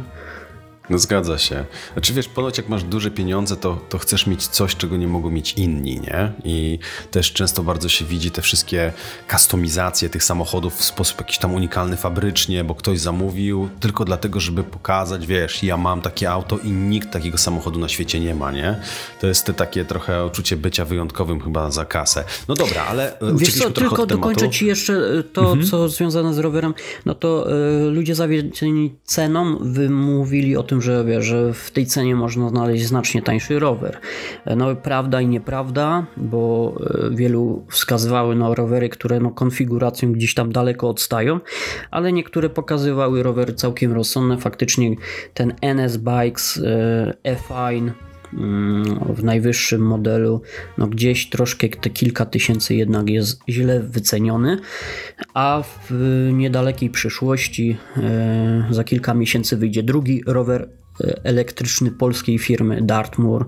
No 0.91 0.99
zgadza 0.99 1.39
się. 1.39 1.65
Znaczy 1.93 2.13
wiesz, 2.13 2.29
ponoć 2.29 2.59
jak 2.59 2.69
masz 2.69 2.83
duże 2.83 3.11
pieniądze, 3.11 3.57
to, 3.57 3.79
to 3.89 3.99
chcesz 3.99 4.27
mieć 4.27 4.47
coś, 4.47 4.77
czego 4.77 4.97
nie 4.97 5.09
mogą 5.09 5.31
mieć 5.31 5.53
inni, 5.53 6.01
nie? 6.01 6.33
I 6.45 6.79
też 7.11 7.33
często 7.33 7.63
bardzo 7.63 7.89
się 7.89 8.05
widzi 8.05 8.31
te 8.31 8.43
wszystkie 8.43 8.93
kustomizacje 9.31 10.11
tych 10.11 10.25
samochodów 10.25 10.75
w 10.77 10.85
sposób 10.85 11.21
jakiś 11.21 11.39
tam 11.39 11.55
unikalny 11.55 11.97
fabrycznie, 11.97 12.65
bo 12.65 12.75
ktoś 12.75 13.01
zamówił 13.01 13.69
tylko 13.81 14.05
dlatego, 14.05 14.41
żeby 14.41 14.65
pokazać, 14.65 15.27
wiesz, 15.27 15.63
ja 15.63 15.77
mam 15.77 16.03
takie 16.03 16.31
auto 16.31 16.59
i 16.59 16.71
nikt 16.71 17.11
takiego 17.11 17.39
samochodu 17.39 17.79
na 17.79 17.89
świecie 17.89 18.21
nie 18.21 18.35
ma, 18.35 18.53
nie? 18.53 18.81
To 19.21 19.27
jest 19.27 19.47
te 19.47 19.55
takie 19.55 19.85
trochę 19.85 20.27
uczucie 20.27 20.57
bycia 20.57 20.85
wyjątkowym 20.85 21.41
chyba 21.41 21.71
za 21.71 21.85
kasę. 21.85 22.25
No 22.49 22.55
dobra, 22.55 22.85
ale 22.85 23.21
e, 23.21 23.35
Wiesz 23.37 23.59
co, 23.59 23.71
tylko 23.71 24.07
dokończę 24.07 24.51
ci 24.51 24.67
jeszcze 24.67 24.95
e, 24.95 25.23
to, 25.23 25.43
mhm. 25.43 25.67
co 25.67 25.89
związane 25.89 26.35
z 26.35 26.39
rowerem, 26.39 26.75
no 27.07 27.15
to 27.15 27.53
y, 27.87 27.91
ludzie 27.91 28.15
zawiedzeni 28.15 28.95
ceną 29.05 29.59
wymówili 29.61 30.57
o 30.57 30.63
tym, 30.63 30.80
że, 30.81 31.05
wie, 31.05 31.23
że 31.23 31.53
w 31.53 31.71
tej 31.71 31.87
cenie 31.87 32.17
można 32.17 32.49
znaleźć 32.49 32.87
znacznie 32.87 33.23
tańszy 33.23 33.59
rower. 33.59 33.99
No 34.57 34.77
prawda 34.77 35.21
i 35.21 35.27
nieprawda, 35.27 36.07
bo 36.17 36.75
e, 36.81 37.11
wielu 37.17 37.65
wskazywały 37.69 38.37
na 38.37 38.55
rowery, 38.55 38.89
które 38.89 39.21
no, 39.21 39.31
konfiguracją 39.31 40.13
gdzieś 40.13 40.35
tam 40.35 40.53
daleko 40.53 40.89
odstają, 40.89 41.41
ale 41.91 42.13
niektóre 42.13 42.49
pokazywały 42.49 43.23
rowery 43.23 43.55
całkiem 43.55 43.93
rozsądne. 43.93 44.39
Faktycznie 44.39 44.97
ten 45.35 45.55
NS 45.63 45.97
Bikes 45.97 46.61
e, 46.65 47.15
F-Fine 47.25 47.93
mm, 47.93 48.10
w 49.15 49.25
najwyższym 49.25 49.81
modelu, 49.81 50.43
no 50.79 50.87
gdzieś 50.87 51.31
troszkę 51.31 51.69
te 51.69 51.91
kilka 51.91 52.27
tysięcy 52.27 52.75
jednak 52.75 53.11
jest 53.11 53.41
źle 53.49 53.81
wyceniony, 53.81 54.59
a 55.35 55.63
w 55.89 55.91
niedalekiej 56.33 56.91
przyszłości 56.91 57.77
e, 57.97 58.67
za 58.71 58.85
kilka 58.85 59.15
miesięcy 59.15 59.57
wyjdzie 59.57 59.83
drugi 59.83 60.23
rower 60.27 60.69
e, 61.01 61.21
elektryczny 61.25 61.91
polskiej 61.91 62.39
firmy 62.39 62.83
Dartmoor, 62.83 63.47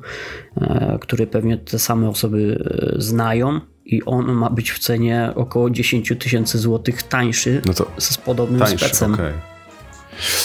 e, 0.57 0.99
który 1.01 1.27
pewnie 1.27 1.59
te 1.59 1.79
same 1.79 2.09
osoby 2.09 2.65
znają 2.97 3.61
i 3.85 4.03
on 4.03 4.33
ma 4.33 4.51
być 4.51 4.71
w 4.71 4.79
cenie 4.79 5.33
około 5.35 5.71
10 5.71 6.12
tysięcy 6.19 6.59
złotych 6.59 7.03
tańszy 7.03 7.62
no 7.67 7.73
z 7.99 8.19
podobnym 8.19 8.61
tańszy, 8.61 8.79
specem. 8.79 9.15
Okay. 9.15 9.51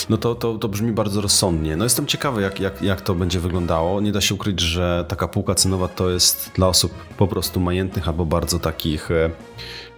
No 0.10 0.18
to, 0.18 0.36
to, 0.36 0.58
to 0.58 0.70
brzmi 0.70 0.92
bardzo 0.92 1.22
rozsądnie. 1.22 1.76
No 1.76 1.84
jestem 1.84 2.06
ciekawy, 2.06 2.42
jak, 2.42 2.60
jak, 2.60 2.82
jak 2.82 3.02
to 3.02 3.16
będzie 3.16 3.40
wyglądało. 3.40 4.02
Nie 4.02 4.12
da 4.12 4.22
się 4.22 4.36
ukryć, 4.36 4.60
że 4.60 5.06
taka 5.08 5.28
półka 5.28 5.56
cenowa 5.56 5.88
to 5.88 6.10
jest 6.10 6.52
dla 6.56 6.68
osób 6.68 6.94
po 7.18 7.28
prostu 7.28 7.60
majętnych 7.60 8.08
albo 8.08 8.26
bardzo 8.26 8.60
takich 8.60 9.12
e, 9.12 9.30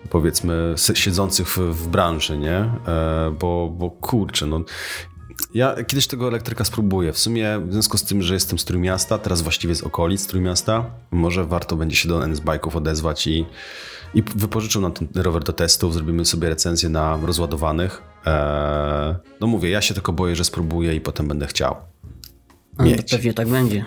powiedzmy 0.09 0.75
siedzących 0.93 1.47
w, 1.47 1.87
branży, 1.87 2.37
nie? 2.37 2.57
E, 2.57 3.35
bo, 3.39 3.69
bo 3.77 3.89
kurczę, 3.89 4.45
no 4.45 4.61
ja 5.53 5.83
kiedyś 5.83 6.07
tego 6.07 6.27
elektryka 6.27 6.63
spróbuję. 6.63 7.13
W 7.13 7.19
sumie 7.19 7.59
w 7.67 7.73
związku 7.73 7.97
z 7.97 8.03
tym, 8.03 8.21
że 8.21 8.33
jestem 8.33 8.59
z 8.59 8.65
Trójmiasta, 8.65 9.17
teraz 9.17 9.41
właściwie 9.41 9.75
z 9.75 9.83
okolic 9.83 10.27
Trójmiasta, 10.27 10.85
może 11.11 11.45
warto 11.45 11.75
będzie 11.75 11.95
się 11.95 12.09
do 12.09 12.23
NS 12.25 12.41
Bike'ów 12.41 12.77
odezwać 12.77 13.27
i, 13.27 13.45
i 14.13 14.23
wypożyczył 14.35 14.81
nam 14.81 14.91
ten 14.91 15.07
rower 15.15 15.43
do 15.43 15.53
testów, 15.53 15.93
zrobimy 15.93 16.25
sobie 16.25 16.49
recenzję 16.49 16.89
na 16.89 17.19
rozładowanych. 17.25 18.01
Eee, 18.25 19.15
no 19.41 19.47
mówię, 19.47 19.69
ja 19.69 19.81
się 19.81 19.93
tylko 19.93 20.13
boję, 20.13 20.35
że 20.35 20.43
spróbuję 20.43 20.95
i 20.95 21.01
potem 21.01 21.27
będę 21.27 21.47
chciał. 21.47 21.75
Mieć. 22.79 23.11
pewnie 23.11 23.33
tak 23.33 23.47
będzie. 23.47 23.85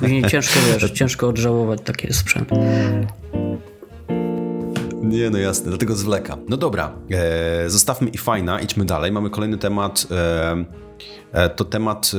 Później 0.00 0.24
ciężko, 0.30 0.60
wiesz, 0.72 0.90
ciężko 0.90 1.28
odżałować 1.28 1.80
takie 1.84 2.12
sprzęty. 2.12 2.54
Nie, 5.02 5.30
no 5.30 5.38
jasne, 5.38 5.68
dlatego 5.68 5.94
zwleka. 5.94 6.38
No 6.48 6.56
dobra, 6.56 6.92
e, 7.10 7.70
zostawmy 7.70 8.10
i 8.10 8.18
fajna, 8.18 8.60
idźmy 8.60 8.84
dalej. 8.84 9.12
Mamy 9.12 9.30
kolejny 9.30 9.58
temat. 9.58 10.06
E, 10.10 10.64
to 11.56 11.64
temat 11.64 12.12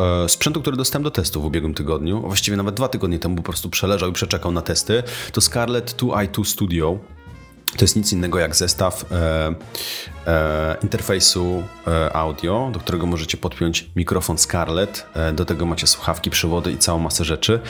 e, 0.00 0.28
sprzętu, 0.28 0.60
który 0.60 0.76
dostałem 0.76 1.02
do 1.02 1.10
testu 1.10 1.42
w 1.42 1.44
ubiegłym 1.44 1.74
tygodniu, 1.74 2.20
właściwie 2.20 2.56
nawet 2.56 2.74
dwa 2.74 2.88
tygodnie 2.88 3.18
temu 3.18 3.36
po 3.36 3.42
prostu 3.42 3.70
przeleżał 3.70 4.10
i 4.10 4.12
przeczekał 4.12 4.52
na 4.52 4.62
testy. 4.62 5.02
To 5.32 5.40
Scarlett 5.40 5.96
2i2 5.96 6.44
Studio. 6.44 6.98
To 7.76 7.84
jest 7.84 7.96
nic 7.96 8.12
innego 8.12 8.38
jak 8.38 8.56
zestaw 8.56 9.12
e, 9.12 9.54
e, 10.26 10.76
interfejsu 10.82 11.62
e, 11.86 12.16
audio, 12.16 12.70
do 12.72 12.80
którego 12.80 13.06
możecie 13.06 13.36
podpiąć 13.36 13.90
mikrofon 13.96 14.38
Scarlett. 14.38 15.06
E, 15.14 15.32
do 15.32 15.44
tego 15.44 15.66
macie 15.66 15.86
słuchawki, 15.86 16.30
przewody 16.30 16.72
i 16.72 16.78
całą 16.78 16.98
masę 16.98 17.24
rzeczy. 17.24 17.60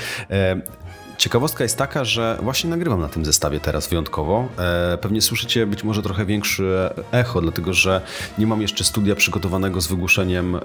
Ciekawostka 1.21 1.65
jest 1.65 1.79
taka, 1.79 2.05
że 2.05 2.39
właśnie 2.43 2.71
nagrywam 2.71 3.01
na 3.01 3.09
tym 3.09 3.25
zestawie 3.25 3.61
teraz 3.61 3.89
wyjątkowo. 3.89 4.49
E, 4.59 4.99
pewnie 4.99 5.23
słyszycie 5.23 5.67
być 5.67 5.85
może 5.85 6.03
trochę 6.03 6.25
większe 6.27 6.95
echo, 7.13 7.41
dlatego 7.41 7.73
że 7.73 8.01
nie 8.39 8.47
mam 8.47 8.63
jeszcze 8.63 8.85
studia 8.85 9.15
przygotowanego 9.15 9.81
z 9.81 9.87
wygłuszeniem 9.87 10.57
e, 10.57 10.61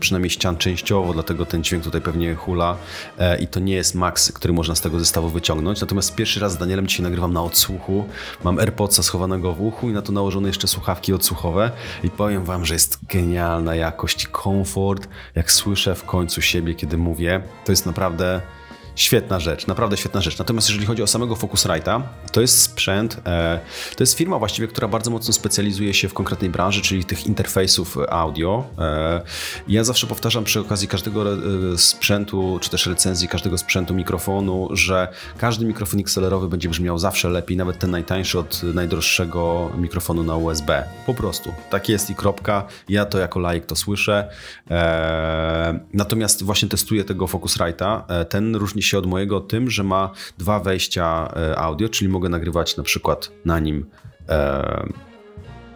przynajmniej 0.00 0.30
ścian 0.30 0.56
częściowo, 0.56 1.12
dlatego 1.12 1.46
ten 1.46 1.64
dźwięk 1.64 1.84
tutaj 1.84 2.00
pewnie 2.00 2.34
hula 2.34 2.76
e, 3.18 3.38
i 3.38 3.46
to 3.46 3.60
nie 3.60 3.74
jest 3.74 3.94
max, 3.94 4.32
który 4.32 4.54
można 4.54 4.74
z 4.74 4.80
tego 4.80 4.98
zestawu 4.98 5.28
wyciągnąć. 5.28 5.80
Natomiast 5.80 6.14
pierwszy 6.14 6.40
raz 6.40 6.52
z 6.52 6.56
Danielem 6.56 6.86
dzisiaj 6.86 7.02
nagrywam 7.02 7.32
na 7.32 7.42
odsłuchu. 7.42 8.04
Mam 8.44 8.58
AirPodsa 8.58 9.02
schowanego 9.02 9.52
w 9.52 9.60
uchu 9.60 9.90
i 9.90 9.92
na 9.92 10.02
to 10.02 10.12
nałożone 10.12 10.48
jeszcze 10.48 10.68
słuchawki 10.68 11.12
odsłuchowe 11.12 11.70
i 12.02 12.10
powiem 12.10 12.44
wam, 12.44 12.64
że 12.64 12.74
jest 12.74 12.98
genialna 13.08 13.74
jakość 13.74 14.24
i 14.24 14.26
komfort, 14.26 15.08
jak 15.34 15.50
słyszę 15.50 15.94
w 15.94 16.04
końcu 16.04 16.42
siebie, 16.42 16.74
kiedy 16.74 16.98
mówię. 16.98 17.42
To 17.64 17.72
jest 17.72 17.86
naprawdę 17.86 18.40
Świetna 18.96 19.40
rzecz, 19.40 19.66
naprawdę 19.66 19.96
świetna 19.96 20.20
rzecz. 20.20 20.38
Natomiast 20.38 20.68
jeżeli 20.68 20.86
chodzi 20.86 21.02
o 21.02 21.06
samego 21.06 21.34
Focusrite'a, 21.34 22.02
to 22.32 22.40
jest 22.40 22.60
sprzęt, 22.60 23.20
e, 23.26 23.60
to 23.96 24.02
jest 24.02 24.14
firma 24.14 24.38
właściwie, 24.38 24.68
która 24.68 24.88
bardzo 24.88 25.10
mocno 25.10 25.32
specjalizuje 25.32 25.94
się 25.94 26.08
w 26.08 26.14
konkretnej 26.14 26.50
branży, 26.50 26.82
czyli 26.82 27.04
tych 27.04 27.26
interfejsów 27.26 27.96
audio. 28.08 28.64
E, 28.78 29.22
ja 29.68 29.84
zawsze 29.84 30.06
powtarzam 30.06 30.44
przy 30.44 30.60
okazji 30.60 30.88
każdego 30.88 31.32
e, 31.32 31.38
sprzętu, 31.78 32.58
czy 32.60 32.70
też 32.70 32.86
recenzji 32.86 33.28
każdego 33.28 33.58
sprzętu 33.58 33.94
mikrofonu, 33.94 34.68
że 34.72 35.08
każdy 35.38 35.64
mikrofon 35.66 36.00
XLR-owy 36.00 36.48
będzie 36.48 36.68
brzmiał 36.68 36.98
zawsze 36.98 37.28
lepiej, 37.28 37.56
nawet 37.56 37.78
ten 37.78 37.90
najtańszy 37.90 38.38
od 38.38 38.62
najdroższego 38.62 39.70
mikrofonu 39.78 40.22
na 40.22 40.36
USB. 40.36 40.84
Po 41.06 41.14
prostu. 41.14 41.52
Tak 41.70 41.88
jest 41.88 42.10
i 42.10 42.14
kropka. 42.14 42.66
Ja 42.88 43.04
to 43.04 43.18
jako 43.18 43.40
laik 43.40 43.66
to 43.66 43.76
słyszę. 43.76 44.28
Natomiast 45.92 46.42
właśnie 46.42 46.68
testuję 46.68 47.04
tego 47.04 47.26
Focusrite'a. 47.26 48.02
Ten 48.24 48.56
różni 48.56 48.83
się 48.84 48.98
od 48.98 49.06
mojego 49.06 49.40
tym, 49.40 49.70
że 49.70 49.84
ma 49.84 50.10
dwa 50.38 50.60
wejścia 50.60 51.34
e, 51.36 51.58
audio, 51.58 51.88
czyli 51.88 52.08
mogę 52.08 52.28
nagrywać 52.28 52.76
na 52.76 52.82
przykład 52.82 53.32
na 53.44 53.58
nim 53.58 53.86
e, 54.28 54.88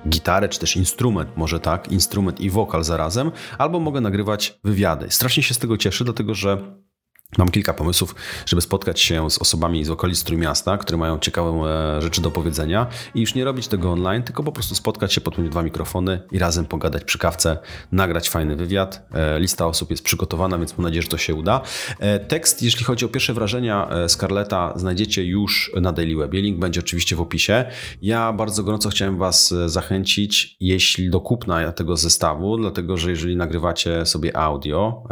gitarę, 0.08 0.48
czy 0.48 0.60
też 0.60 0.76
instrument, 0.76 1.36
może 1.36 1.60
tak, 1.60 1.92
instrument 1.92 2.40
i 2.40 2.50
wokal 2.50 2.84
zarazem, 2.84 3.30
albo 3.58 3.80
mogę 3.80 4.00
nagrywać 4.00 4.58
wywiady. 4.64 5.06
Strasznie 5.10 5.42
się 5.42 5.54
z 5.54 5.58
tego 5.58 5.76
cieszę, 5.76 6.04
dlatego 6.04 6.34
że 6.34 6.58
Mam 7.36 7.48
kilka 7.50 7.74
pomysłów, 7.74 8.14
żeby 8.46 8.62
spotkać 8.62 9.00
się 9.00 9.30
z 9.30 9.38
osobami 9.38 9.84
z 9.84 9.90
okolic 9.90 10.24
Trójmiasta, 10.24 10.78
które 10.78 10.98
mają 10.98 11.18
ciekawe 11.18 11.50
e, 11.50 12.02
rzeczy 12.02 12.22
do 12.22 12.30
powiedzenia 12.30 12.86
i 13.14 13.20
już 13.20 13.34
nie 13.34 13.44
robić 13.44 13.68
tego 13.68 13.92
online, 13.92 14.22
tylko 14.22 14.42
po 14.42 14.52
prostu 14.52 14.74
spotkać 14.74 15.12
się, 15.12 15.20
podpiąć 15.20 15.50
dwa 15.50 15.62
mikrofony 15.62 16.20
i 16.32 16.38
razem 16.38 16.64
pogadać 16.64 17.04
przy 17.04 17.18
kawce, 17.18 17.58
nagrać 17.92 18.30
fajny 18.30 18.56
wywiad. 18.56 19.08
E, 19.12 19.40
lista 19.40 19.66
osób 19.66 19.90
jest 19.90 20.02
przygotowana, 20.02 20.58
więc 20.58 20.78
mam 20.78 20.84
nadzieję, 20.84 21.02
że 21.02 21.08
to 21.08 21.18
się 21.18 21.34
uda. 21.34 21.60
E, 21.98 22.18
tekst, 22.18 22.62
jeśli 22.62 22.84
chodzi 22.84 23.04
o 23.04 23.08
pierwsze 23.08 23.34
wrażenia 23.34 23.88
Scarletta, 24.08 24.72
znajdziecie 24.76 25.24
już 25.24 25.72
na 25.80 25.92
Daily 25.92 26.16
Webie. 26.16 26.40
Link 26.40 26.58
będzie 26.58 26.80
oczywiście 26.80 27.16
w 27.16 27.20
opisie. 27.20 27.64
Ja 28.02 28.32
bardzo 28.32 28.62
gorąco 28.62 28.88
chciałem 28.88 29.18
Was 29.18 29.54
zachęcić, 29.66 30.56
jeśli 30.60 31.10
do 31.10 31.20
kupna 31.20 31.72
tego 31.72 31.96
zestawu, 31.96 32.56
dlatego 32.56 32.96
że 32.96 33.10
jeżeli 33.10 33.36
nagrywacie 33.36 34.06
sobie 34.06 34.36
audio, 34.36 35.02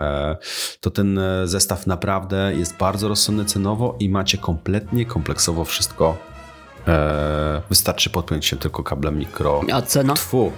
to 0.81 0.91
ten 0.91 1.21
zestaw 1.45 1.87
naprawdę 1.87 2.06
naprawdę 2.07 2.53
jest 2.55 2.77
bardzo 2.77 3.09
rozsądny 3.09 3.45
cenowo 3.45 3.97
i 4.01 4.09
macie 4.09 4.39
kompletnie 4.39 5.07
kompleksowo 5.07 5.65
wszystko. 5.65 6.17
Eee, 6.87 7.63
wystarczy 7.69 8.11
podpiąć 8.11 8.47
się 8.47 8.57
tylko 8.57 8.83
kablem 8.83 9.19
mikro. 9.19 9.61
A 9.73 9.83
cena? 9.83 10.15
Tfu. 10.15 10.53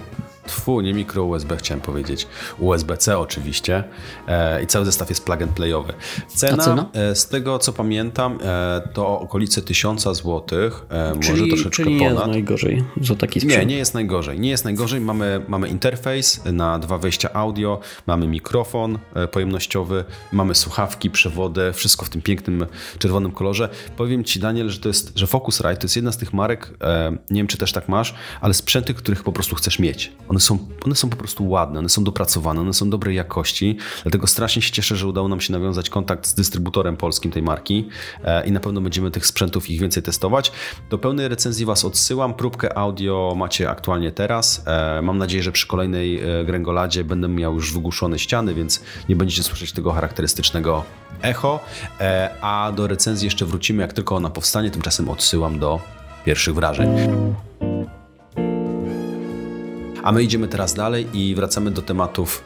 Tfu, 0.49 0.81
nie 0.81 0.93
mikro 0.93 1.23
USB 1.23 1.57
chciałem 1.57 1.81
powiedzieć. 1.81 2.27
USB-C 2.59 3.19
oczywiście. 3.19 3.83
E, 4.27 4.63
I 4.63 4.67
cały 4.67 4.85
zestaw 4.85 5.09
jest 5.09 5.25
plug 5.25 5.41
and 5.41 5.51
playowy. 5.51 5.93
Cena, 6.27 6.89
e, 6.93 7.15
z 7.15 7.27
tego 7.27 7.59
co 7.59 7.73
pamiętam, 7.73 8.39
e, 8.43 8.81
to 8.93 9.19
okolice 9.19 9.61
1000 9.61 10.03
zł. 10.03 10.43
E, 10.89 11.13
może 11.15 11.47
troszeczkę 11.47 11.83
czyli 11.83 11.95
nie 11.95 12.09
ponad. 12.09 12.17
jest 12.17 12.31
najgorzej 12.31 12.83
za 13.01 13.15
taki 13.15 13.39
sprzęt. 13.41 13.59
Nie, 13.59 13.65
nie 13.65 13.77
jest 13.77 13.93
najgorzej. 13.93 14.39
Nie 14.39 14.49
jest 14.49 14.63
najgorzej. 14.63 15.01
Mamy, 15.01 15.41
mamy 15.47 15.67
interfejs 15.67 16.41
na 16.45 16.79
dwa 16.79 16.97
wejścia 16.97 17.33
audio, 17.33 17.79
mamy 18.07 18.27
mikrofon 18.27 18.99
e, 19.13 19.27
pojemnościowy, 19.27 20.05
mamy 20.31 20.55
słuchawki, 20.55 21.09
przewody, 21.09 21.73
wszystko 21.73 22.05
w 22.05 22.09
tym 22.09 22.21
pięknym 22.21 22.65
czerwonym 22.99 23.31
kolorze. 23.31 23.69
Powiem 23.97 24.23
Ci, 24.23 24.39
Daniel, 24.39 24.69
że 24.69 24.79
to 24.79 24.87
jest, 24.87 25.11
że 25.17 25.27
Focusrite 25.27 25.75
to 25.75 25.83
jest 25.83 25.95
jedna 25.95 26.11
z 26.11 26.17
tych 26.17 26.33
marek, 26.33 26.73
e, 26.81 27.11
nie 27.11 27.39
wiem 27.39 27.47
czy 27.47 27.57
też 27.57 27.71
tak 27.71 27.89
masz, 27.89 28.15
ale 28.41 28.53
sprzęty, 28.53 28.93
których 28.93 29.23
po 29.23 29.31
prostu 29.31 29.55
chcesz 29.55 29.79
mieć. 29.79 30.11
One 30.27 30.38
one 30.39 30.43
są, 30.45 30.57
one 30.85 30.95
są 30.95 31.09
po 31.09 31.17
prostu 31.17 31.49
ładne, 31.49 31.79
one 31.79 31.89
są 31.89 32.03
dopracowane, 32.03 32.61
one 32.61 32.73
są 32.73 32.89
dobrej 32.89 33.15
jakości, 33.15 33.77
dlatego 34.03 34.27
strasznie 34.27 34.61
się 34.61 34.71
cieszę, 34.71 34.95
że 34.95 35.07
udało 35.07 35.27
nam 35.27 35.41
się 35.41 35.53
nawiązać 35.53 35.89
kontakt 35.89 36.27
z 36.27 36.33
dystrybutorem 36.33 36.97
polskim 36.97 37.31
tej 37.31 37.43
marki 37.43 37.89
e, 38.23 38.47
i 38.47 38.51
na 38.51 38.59
pewno 38.59 38.81
będziemy 38.81 39.11
tych 39.11 39.25
sprzętów 39.25 39.69
ich 39.69 39.79
więcej 39.79 40.03
testować. 40.03 40.51
Do 40.89 40.97
pełnej 40.97 41.27
recenzji 41.27 41.65
Was 41.65 41.85
odsyłam, 41.85 42.33
próbkę 42.33 42.77
audio 42.77 43.33
macie 43.37 43.69
aktualnie 43.69 44.11
teraz. 44.11 44.63
E, 44.65 45.01
mam 45.01 45.17
nadzieję, 45.17 45.43
że 45.43 45.51
przy 45.51 45.67
kolejnej 45.67 46.19
e, 46.19 46.45
gręgoladzie 46.45 47.03
będę 47.03 47.27
miał 47.27 47.55
już 47.55 47.73
wygłuszone 47.73 48.19
ściany, 48.19 48.53
więc 48.53 48.81
nie 49.09 49.15
będziecie 49.15 49.43
słyszeć 49.43 49.71
tego 49.71 49.91
charakterystycznego 49.91 50.83
echo, 51.21 51.59
a 52.41 52.71
do 52.75 52.87
recenzji 52.87 53.25
jeszcze 53.25 53.45
wrócimy, 53.45 53.81
jak 53.81 53.93
tylko 53.93 54.15
ona 54.15 54.29
powstanie, 54.29 54.71
tymczasem 54.71 55.09
odsyłam 55.09 55.59
do 55.59 55.79
pierwszych 56.25 56.55
wrażeń. 56.55 56.89
A 60.03 60.11
my 60.11 60.23
idziemy 60.23 60.47
teraz 60.47 60.73
dalej 60.73 61.07
i 61.13 61.35
wracamy 61.35 61.71
do 61.71 61.81
tematów 61.81 62.43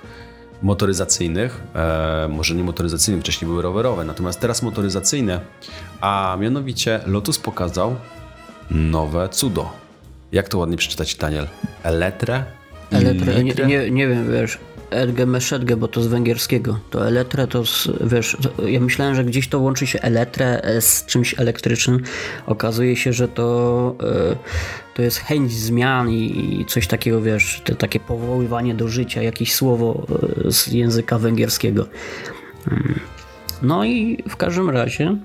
motoryzacyjnych. 0.61 1.61
E, 1.75 2.27
może 2.31 2.55
nie 2.55 2.63
motoryzacyjnych, 2.63 3.23
wcześniej 3.23 3.49
były 3.49 3.61
rowerowe, 3.61 4.05
natomiast 4.05 4.39
teraz 4.39 4.63
motoryzacyjne. 4.63 5.39
A 6.01 6.37
mianowicie 6.39 6.99
Lotus 7.05 7.39
pokazał 7.39 7.95
nowe 8.71 9.29
cudo. 9.29 9.69
Jak 10.31 10.49
to 10.49 10.57
ładnie 10.57 10.77
przeczytać, 10.77 11.15
Daniel? 11.15 11.47
Eletre? 11.83 12.43
Eletre, 12.91 13.43
nie, 13.43 13.53
nie, 13.53 13.91
nie 13.91 14.07
wiem, 14.07 14.31
wiesz, 14.31 14.57
Edge 14.93 15.25
Meszedge, 15.25 15.75
bo 15.75 15.87
to 15.87 16.01
z 16.01 16.07
węgierskiego. 16.07 16.79
To 16.89 17.07
Eletre 17.07 17.47
to, 17.47 17.65
z, 17.65 17.89
wiesz, 18.01 18.37
to, 18.41 18.67
ja 18.67 18.79
myślałem, 18.79 19.15
że 19.15 19.25
gdzieś 19.25 19.47
to 19.47 19.59
łączy 19.59 19.87
się 19.87 20.01
Eletre 20.01 20.81
z 20.81 21.05
czymś 21.05 21.39
elektrycznym. 21.39 21.99
Okazuje 22.45 22.95
się, 22.95 23.13
że 23.13 23.27
to, 23.27 23.95
y, 24.31 24.35
to 24.93 25.01
jest 25.01 25.17
chęć 25.17 25.51
zmian 25.51 26.09
i, 26.09 26.57
i 26.61 26.65
coś 26.65 26.87
takiego, 26.87 27.21
wiesz, 27.21 27.61
to, 27.65 27.75
takie 27.75 27.99
powoływanie 27.99 28.75
do 28.75 28.87
życia, 28.87 29.21
jakieś 29.21 29.53
słowo 29.53 30.07
y, 30.47 30.51
z 30.51 30.67
języka 30.67 31.19
węgierskiego. 31.19 31.87
Mm. 32.71 32.99
No 33.61 33.85
i 33.85 34.23
w 34.29 34.35
każdym 34.35 34.69
razie 34.69 35.17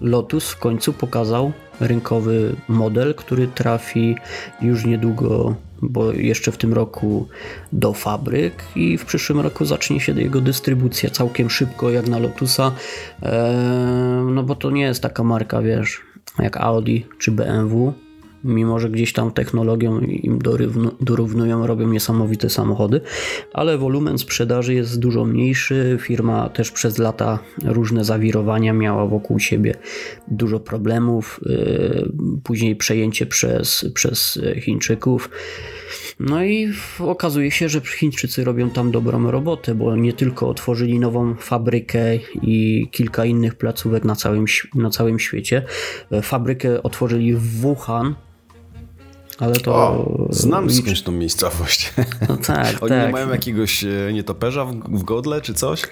Lotus 0.00 0.50
w 0.50 0.58
końcu 0.58 0.92
pokazał 0.92 1.52
rynkowy 1.82 2.56
model, 2.68 3.14
który 3.14 3.48
trafi 3.48 4.16
już 4.60 4.84
niedługo 4.84 5.54
bo 5.82 6.12
jeszcze 6.12 6.52
w 6.52 6.56
tym 6.56 6.72
roku 6.72 7.28
do 7.72 7.92
fabryk 7.92 8.64
i 8.76 8.98
w 8.98 9.04
przyszłym 9.04 9.40
roku 9.40 9.64
zacznie 9.64 10.00
się 10.00 10.12
jego 10.12 10.40
dystrybucja 10.40 11.10
całkiem 11.10 11.50
szybko 11.50 11.90
jak 11.90 12.08
na 12.08 12.18
Lotusa, 12.18 12.72
no 14.26 14.42
bo 14.42 14.54
to 14.54 14.70
nie 14.70 14.82
jest 14.82 15.02
taka 15.02 15.24
marka, 15.24 15.62
wiesz, 15.62 16.00
jak 16.38 16.56
Audi 16.56 17.06
czy 17.18 17.30
BMW, 17.30 17.92
mimo 18.44 18.78
że 18.78 18.90
gdzieś 18.90 19.12
tam 19.12 19.30
technologią 19.30 20.00
im 20.00 20.38
dorównują, 21.00 21.66
robią 21.66 21.88
niesamowite 21.88 22.50
samochody, 22.50 23.00
ale 23.52 23.78
wolumen 23.78 24.18
sprzedaży 24.18 24.74
jest 24.74 24.98
dużo 24.98 25.24
mniejszy. 25.24 25.98
Firma 26.00 26.48
też 26.48 26.70
przez 26.70 26.98
lata 26.98 27.38
różne 27.64 28.04
zawirowania 28.04 28.72
miała 28.72 29.06
wokół 29.06 29.38
siebie 29.38 29.74
dużo 30.28 30.60
problemów, 30.60 31.40
y, 31.46 32.12
później 32.44 32.76
przejęcie 32.76 33.26
przez, 33.26 33.86
przez 33.94 34.40
Chińczyków. 34.60 35.30
No 36.20 36.44
i 36.44 36.72
okazuje 36.98 37.50
się, 37.50 37.68
że 37.68 37.80
Chińczycy 37.80 38.44
robią 38.44 38.70
tam 38.70 38.90
dobrą 38.90 39.30
robotę, 39.30 39.74
bo 39.74 39.96
nie 39.96 40.12
tylko 40.12 40.48
otworzyli 40.48 40.98
nową 41.00 41.34
fabrykę 41.34 42.16
i 42.42 42.88
kilka 42.90 43.24
innych 43.24 43.54
placówek 43.54 44.04
na 44.04 44.16
całym, 44.16 44.44
na 44.74 44.90
całym 44.90 45.18
świecie. 45.18 45.62
Fabrykę 46.22 46.82
otworzyli 46.82 47.34
w 47.34 47.60
Wuhan, 47.60 48.14
ale 49.38 49.56
to. 49.56 49.74
O, 49.74 50.26
znam 50.30 50.70
skądś 50.70 51.02
tą 51.02 51.12
miejscowość. 51.12 51.92
No 52.28 52.36
tak. 52.36 52.66
Oni 52.80 52.88
tak. 52.88 53.06
nie 53.06 53.12
mają 53.12 53.30
jakiegoś 53.30 53.84
e, 53.84 53.88
nietoperza 54.12 54.64
w, 54.64 54.74
w 54.74 55.02
godle 55.02 55.40
czy 55.40 55.54
coś? 55.54 55.82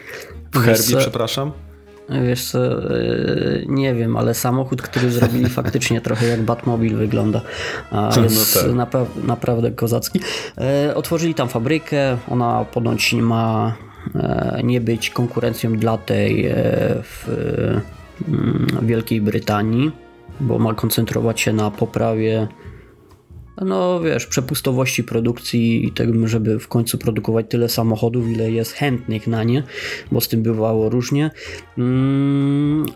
W 0.53 0.59
herbie, 0.59 0.97
przepraszam. 0.97 1.53
Wiesz 2.25 2.51
co, 2.51 2.59
nie 3.67 3.95
wiem, 3.95 4.17
ale 4.17 4.35
samochód, 4.35 4.83
który 4.83 5.11
zrobili 5.11 5.49
faktycznie 5.61 6.01
trochę 6.01 6.27
jak 6.27 6.43
Batmobil 6.43 6.97
wygląda. 6.97 7.41
A 7.91 8.21
jest 8.23 8.57
no 8.57 8.63
tak. 8.63 8.75
napra 8.75 9.07
naprawdę 9.25 9.71
kozacki. 9.71 10.21
Otworzyli 10.95 11.35
tam 11.35 11.49
fabrykę, 11.49 12.19
ona 12.29 12.65
ponoć 12.65 13.13
nie 13.13 13.23
ma 13.23 13.75
nie 14.65 14.81
być 14.81 15.11
konkurencją 15.11 15.77
dla 15.77 15.99
tej 15.99 16.51
w 17.03 17.29
mm, 18.29 18.67
Wielkiej 18.83 19.21
Brytanii, 19.21 19.93
bo 20.41 20.59
ma 20.59 20.75
koncentrować 20.75 21.41
się 21.41 21.53
na 21.53 21.71
poprawie 21.71 22.49
no 23.65 24.01
wiesz, 24.01 24.27
przepustowości 24.27 25.05
produkcji 25.05 25.87
i 25.87 25.93
tego, 25.93 26.29
żeby 26.29 26.59
w 26.59 26.69
końcu 26.69 26.99
produkować 26.99 27.47
tyle 27.49 27.69
samochodów, 27.69 28.29
ile 28.29 28.51
jest 28.51 28.73
chętnych 28.73 29.27
na 29.27 29.45
nie, 29.45 29.63
bo 30.13 30.21
z 30.21 30.29
tym 30.29 30.43
bywało 30.43 30.89
różnie. 30.89 31.31
Mm, 31.79 32.87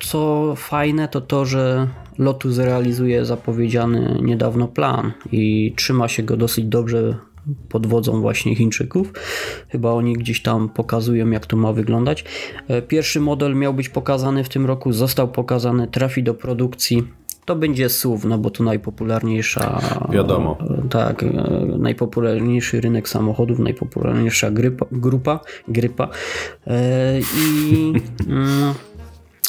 co 0.00 0.54
fajne, 0.56 1.08
to 1.08 1.20
to, 1.20 1.44
że 1.44 1.88
Lotus 2.18 2.58
realizuje 2.58 3.24
zapowiedziany 3.24 4.18
niedawno 4.22 4.68
plan 4.68 5.12
i 5.32 5.72
trzyma 5.76 6.08
się 6.08 6.22
go 6.22 6.36
dosyć 6.36 6.64
dobrze 6.64 7.16
pod 7.68 7.86
wodzą 7.86 8.20
właśnie 8.20 8.54
Chińczyków. 8.56 9.12
Chyba 9.68 9.90
oni 9.90 10.12
gdzieś 10.12 10.42
tam 10.42 10.68
pokazują, 10.68 11.30
jak 11.30 11.46
to 11.46 11.56
ma 11.56 11.72
wyglądać. 11.72 12.24
E, 12.68 12.82
pierwszy 12.82 13.20
model 13.20 13.54
miał 13.54 13.74
być 13.74 13.88
pokazany 13.88 14.44
w 14.44 14.48
tym 14.48 14.66
roku, 14.66 14.92
został 14.92 15.28
pokazany, 15.28 15.88
trafi 15.88 16.22
do 16.22 16.34
produkcji 16.34 17.02
to 17.44 17.56
będzie 17.56 17.88
SUV, 17.88 18.28
no 18.28 18.38
bo 18.38 18.50
to 18.50 18.64
najpopularniejsza. 18.64 19.80
Wiadomo. 20.10 20.58
Tak, 20.90 21.22
e, 21.22 21.28
najpopularniejszy 21.78 22.80
rynek 22.80 23.08
samochodów, 23.08 23.58
najpopularniejsza 23.58 24.50
grypa, 24.50 24.86
grupa, 24.92 25.40
grypa. 25.68 26.08
E, 26.66 27.20
I 27.20 27.92
mm, 28.28 28.74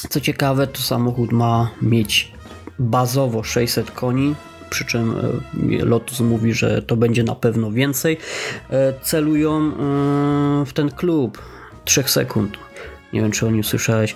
co 0.10 0.22
ciekawe, 0.22 0.68
to 0.68 0.82
samochód 0.82 1.32
ma 1.32 1.72
mieć 1.82 2.32
bazowo 2.80 3.44
600 3.44 3.92
koni, 3.92 4.36
przy 4.70 4.86
czym 4.86 5.14
e, 5.82 5.86
Lotus 5.86 6.20
mówi, 6.20 6.54
że 6.54 6.82
to 6.82 6.96
będzie 6.96 7.24
na 7.24 7.36
pewno 7.36 7.72
więcej. 7.72 8.18
Celują 9.02 9.72
w 10.66 10.74
ten 10.74 10.92
klub 10.92 11.42
3 11.86 12.04
sekund 12.04 12.65
nie 13.16 13.22
wiem, 13.22 13.32
czy 13.32 13.48
o 13.48 13.52
nim 13.52 13.64
słyszałeś. 13.64 14.16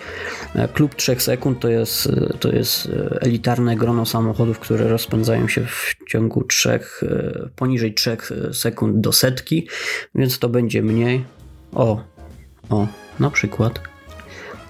E, 0.56 0.68
Klub 0.68 0.96
3 0.96 1.16
sekund 1.20 1.60
to 1.60 1.70
jest, 1.70 2.08
e, 2.08 2.38
to 2.40 2.52
jest 2.52 2.86
e, 2.86 3.22
elitarne 3.22 3.76
grono 3.76 4.06
samochodów, 4.06 4.60
które 4.60 4.88
rozpędzają 4.88 5.48
się 5.48 5.66
w 5.66 5.96
ciągu 6.08 6.44
3, 6.44 6.80
poniżej 7.56 7.94
3 7.94 8.18
sekund 8.54 9.02
do 9.02 9.12
setki, 9.12 9.68
więc 10.16 10.40
to 10.40 10.50
będzie 10.50 10.82
mniej. 10.82 11.26
O, 11.74 12.04
o, 12.70 12.88
na 13.20 13.30
przykład. 13.30 13.89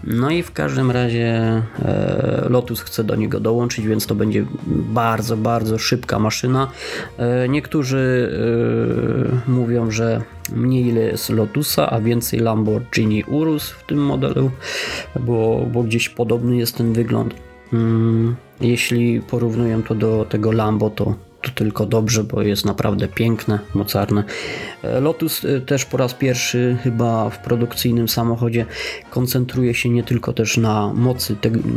No 0.03 0.29
i 0.29 0.43
w 0.43 0.51
każdym 0.51 0.91
razie 0.91 1.61
e, 1.79 2.45
Lotus 2.49 2.81
chce 2.81 3.03
do 3.03 3.15
niego 3.15 3.39
dołączyć, 3.39 3.87
więc 3.87 4.05
to 4.05 4.15
będzie 4.15 4.45
bardzo, 4.67 5.37
bardzo 5.37 5.77
szybka 5.77 6.19
maszyna. 6.19 6.71
E, 7.17 7.49
niektórzy 7.49 8.31
e, 9.47 9.51
mówią, 9.51 9.91
że 9.91 10.21
mniej 10.55 10.95
jest 10.95 11.29
Lotusa, 11.29 11.89
a 11.89 12.01
więcej 12.01 12.39
Lamborghini 12.39 13.23
Urus 13.23 13.69
w 13.69 13.83
tym 13.83 14.05
modelu, 14.05 14.51
bo, 15.19 15.65
bo 15.73 15.83
gdzieś 15.83 16.09
podobny 16.09 16.57
jest 16.57 16.77
ten 16.77 16.93
wygląd. 16.93 17.33
Mm, 17.73 18.35
jeśli 18.61 19.21
porównuję 19.21 19.81
to 19.87 19.95
do 19.95 20.25
tego 20.29 20.51
Lambo, 20.51 20.89
to 20.89 21.28
to 21.41 21.51
tylko 21.51 21.85
dobrze, 21.85 22.23
bo 22.23 22.41
jest 22.41 22.65
naprawdę 22.65 23.07
piękne, 23.07 23.59
mocarne. 23.73 24.23
E, 24.83 24.99
Lotus 24.99 25.45
e, 25.45 25.61
też 25.61 25.85
po 25.85 25.97
raz 25.97 26.13
pierwszy 26.13 26.77
chyba 26.83 27.29
w 27.29 27.39
produkcyjnym 27.39 28.07
samochodzie 28.07 28.65
koncentruje 29.09 29.73
się 29.73 29.89
nie 29.89 30.03
tylko 30.03 30.33
też 30.33 30.57
na 30.57 30.93
mocy, 30.93 31.35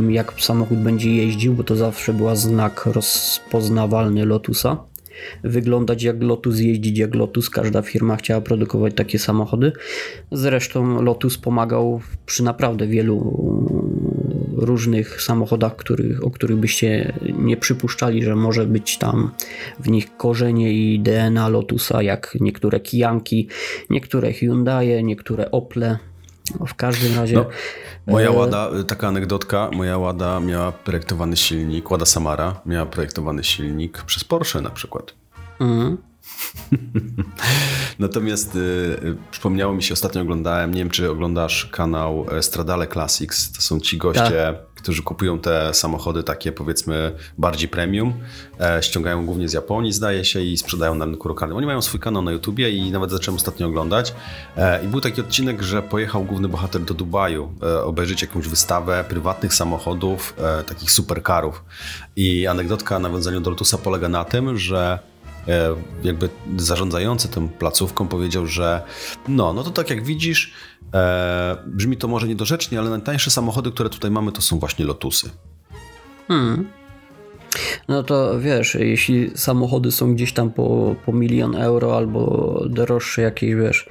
jak 0.08 0.32
samochód 0.38 0.78
będzie 0.78 1.16
jeździł, 1.16 1.54
bo 1.54 1.64
to 1.64 1.76
zawsze 1.76 2.14
była 2.14 2.36
znak 2.36 2.86
rozpoznawalny 2.86 4.26
Lotusa. 4.26 4.92
Wyglądać 5.44 6.02
jak 6.02 6.22
Lotus, 6.22 6.58
jeździć 6.58 6.98
jak 6.98 7.14
Lotus. 7.14 7.50
Każda 7.50 7.82
firma 7.82 8.16
chciała 8.16 8.40
produkować 8.40 8.94
takie 8.94 9.18
samochody. 9.18 9.72
Zresztą 10.32 11.02
Lotus 11.02 11.38
pomagał 11.38 12.00
przy 12.26 12.42
naprawdę 12.42 12.86
wielu 12.86 13.18
różnych 14.62 15.22
samochodach, 15.22 15.76
których, 15.76 16.24
o 16.24 16.30
których 16.30 16.56
byście 16.56 17.12
nie 17.38 17.56
przypuszczali, 17.56 18.22
że 18.22 18.36
może 18.36 18.66
być 18.66 18.98
tam 18.98 19.30
w 19.80 19.88
nich 19.88 20.16
korzenie 20.16 20.72
i 20.72 21.00
DNA 21.00 21.48
Lotusa, 21.48 22.02
jak 22.02 22.36
niektóre 22.40 22.80
Kijanki, 22.80 23.48
niektóre 23.90 24.32
Hyundai, 24.32 25.04
niektóre 25.04 25.50
Ople. 25.50 25.98
W 26.66 26.74
każdym 26.74 27.14
razie. 27.16 27.36
No, 27.36 27.46
moja 28.06 28.28
e, 28.28 28.30
Łada, 28.30 28.70
taka 28.86 29.08
anegdotka, 29.08 29.70
moja 29.72 29.98
Łada 29.98 30.40
miała 30.40 30.72
projektowany 30.72 31.36
silnik, 31.36 31.90
Łada 31.90 32.06
Samara 32.06 32.60
miała 32.66 32.86
projektowany 32.86 33.44
silnik 33.44 34.02
przez 34.02 34.24
Porsche 34.24 34.60
na 34.60 34.70
przykład. 34.70 35.14
Mhm. 35.60 36.11
Natomiast 37.98 38.56
y, 38.56 39.16
przypomniało 39.30 39.74
mi 39.74 39.82
się, 39.82 39.92
ostatnio 39.92 40.22
oglądałem, 40.22 40.74
nie 40.74 40.78
wiem 40.78 40.90
czy 40.90 41.10
oglądasz 41.10 41.66
kanał 41.66 42.26
e, 42.30 42.42
Stradale 42.42 42.86
Classics, 42.86 43.52
to 43.52 43.62
są 43.62 43.80
ci 43.80 43.98
goście, 43.98 44.22
tak. 44.22 44.74
którzy 44.74 45.02
kupują 45.02 45.38
te 45.38 45.74
samochody 45.74 46.22
takie 46.22 46.52
powiedzmy 46.52 47.12
bardziej 47.38 47.68
premium, 47.68 48.12
e, 48.60 48.82
ściągają 48.82 49.26
głównie 49.26 49.48
z 49.48 49.52
Japonii 49.52 49.92
zdaje 49.92 50.24
się 50.24 50.40
i 50.40 50.56
sprzedają 50.56 50.94
na 50.94 51.04
rynku 51.04 51.28
lokalnym. 51.28 51.56
Oni 51.56 51.66
mają 51.66 51.82
swój 51.82 52.00
kanał 52.00 52.22
na 52.22 52.32
YouTubie 52.32 52.70
i 52.70 52.90
nawet 52.90 53.10
zacząłem 53.10 53.36
ostatnio 53.36 53.66
oglądać 53.66 54.14
e, 54.56 54.84
i 54.84 54.88
był 54.88 55.00
taki 55.00 55.20
odcinek, 55.20 55.62
że 55.62 55.82
pojechał 55.82 56.24
główny 56.24 56.48
bohater 56.48 56.82
do 56.82 56.94
Dubaju 56.94 57.52
e, 57.62 57.82
obejrzeć 57.82 58.22
jakąś 58.22 58.48
wystawę 58.48 59.04
prywatnych 59.08 59.54
samochodów, 59.54 60.34
e, 60.38 60.64
takich 60.64 60.90
supercarów 60.90 61.64
i 62.16 62.46
anegdotka 62.46 62.98
na 62.98 63.08
nawiązaniu 63.08 63.40
do 63.40 63.50
Lotusa 63.50 63.78
polega 63.78 64.08
na 64.08 64.24
tym, 64.24 64.58
że 64.58 65.11
jakby 66.02 66.28
zarządzający 66.56 67.28
tą 67.28 67.48
placówką 67.48 68.08
powiedział, 68.08 68.46
że 68.46 68.82
no, 69.28 69.52
no 69.52 69.62
to 69.62 69.70
tak 69.70 69.90
jak 69.90 70.04
widzisz, 70.04 70.52
e, 70.94 71.56
brzmi 71.66 71.96
to 71.96 72.08
może 72.08 72.28
niedorzecznie, 72.28 72.78
ale 72.78 72.90
najtańsze 72.90 73.30
samochody, 73.30 73.70
które 73.70 73.90
tutaj 73.90 74.10
mamy, 74.10 74.32
to 74.32 74.42
są 74.42 74.58
właśnie 74.58 74.84
Lotusy. 74.84 75.30
Hmm. 76.28 76.81
No 77.88 78.02
to 78.02 78.40
wiesz, 78.40 78.74
jeśli 78.74 79.30
samochody 79.34 79.92
są 79.92 80.14
gdzieś 80.14 80.32
tam 80.32 80.50
po, 80.50 80.96
po 81.06 81.12
milion 81.12 81.56
euro 81.56 81.96
albo 81.96 82.62
droższe 82.70 83.22
jakieś, 83.22 83.54
wiesz, 83.54 83.86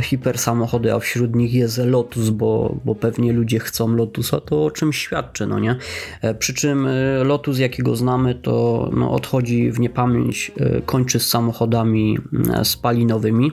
hiper 0.00 0.38
samochody, 0.38 0.94
a 0.94 0.98
wśród 0.98 1.36
nich 1.36 1.54
jest 1.54 1.78
Lotus, 1.78 2.30
bo, 2.30 2.76
bo 2.84 2.94
pewnie 2.94 3.32
ludzie 3.32 3.58
chcą 3.58 3.96
Lotusa, 3.96 4.40
to 4.40 4.64
o 4.64 4.70
czym 4.70 4.92
świadczy, 4.92 5.46
no 5.46 5.58
nie? 5.58 5.76
E, 6.20 6.34
przy 6.34 6.54
czym 6.54 6.86
e, 6.86 7.24
Lotus, 7.24 7.58
jakiego 7.58 7.96
znamy, 7.96 8.34
to 8.34 8.90
no, 8.96 9.12
odchodzi 9.12 9.70
w 9.70 9.80
niepamięć, 9.80 10.52
e, 10.56 10.80
kończy 10.80 11.20
z 11.20 11.28
samochodami 11.28 12.18
spalinowymi. 12.62 13.52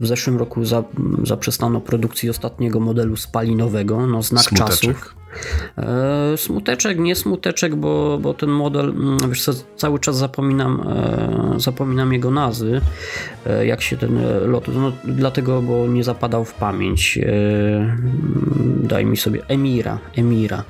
W 0.00 0.06
zeszłym 0.06 0.36
roku 0.38 0.64
za, 0.64 0.84
zaprzestano 1.22 1.80
produkcji 1.80 2.30
ostatniego 2.30 2.80
modelu 2.80 3.16
spalinowego, 3.16 4.06
no 4.06 4.22
znak 4.22 4.42
Smuteczek. 4.42 4.80
czasów. 4.80 5.21
E, 5.78 6.36
smuteczek, 6.36 6.98
nie 6.98 7.16
smuteczek, 7.16 7.74
bo, 7.74 8.18
bo 8.18 8.34
ten 8.34 8.50
model, 8.50 8.88
mm, 8.88 9.28
wiesz 9.28 9.44
co, 9.44 9.52
cały 9.76 9.98
czas 9.98 10.16
zapominam, 10.16 10.88
e, 10.88 11.60
zapominam 11.60 12.12
jego 12.12 12.30
nazwy, 12.30 12.80
e, 13.46 13.66
jak 13.66 13.82
się 13.82 13.96
ten 13.96 14.18
Lotus, 14.46 14.74
no 14.74 14.92
dlatego, 15.04 15.62
bo 15.62 15.86
nie 15.86 16.04
zapadał 16.04 16.44
w 16.44 16.54
pamięć. 16.54 17.18
Daj 18.82 19.06
mi 19.06 19.16
sobie, 19.16 19.46
Emira, 19.48 19.98
Emira. 20.16 20.64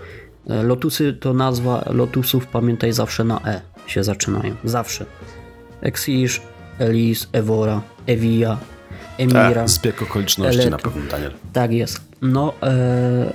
Lotusy 0.46 1.12
to 1.12 1.34
nazwa 1.34 1.84
Lotusów, 1.90 2.46
pamiętaj, 2.46 2.92
zawsze 2.92 3.24
na 3.24 3.40
E 3.46 3.60
się 3.86 4.04
zaczynają, 4.04 4.54
zawsze. 4.64 5.06
Exige, 5.80 6.40
Elise, 6.78 7.26
Evora, 7.32 7.82
Evia, 8.06 8.58
Emira. 9.18 9.54
Tak, 9.54 9.68
zbieg 9.68 10.02
okoliczności 10.02 10.70
na 10.70 10.78
pewno, 10.78 11.02
Daniel. 11.10 11.32
Tak 11.52 11.72
jest. 11.72 12.11
No, 12.22 12.54
e, 12.62 12.66
e, 12.66 13.32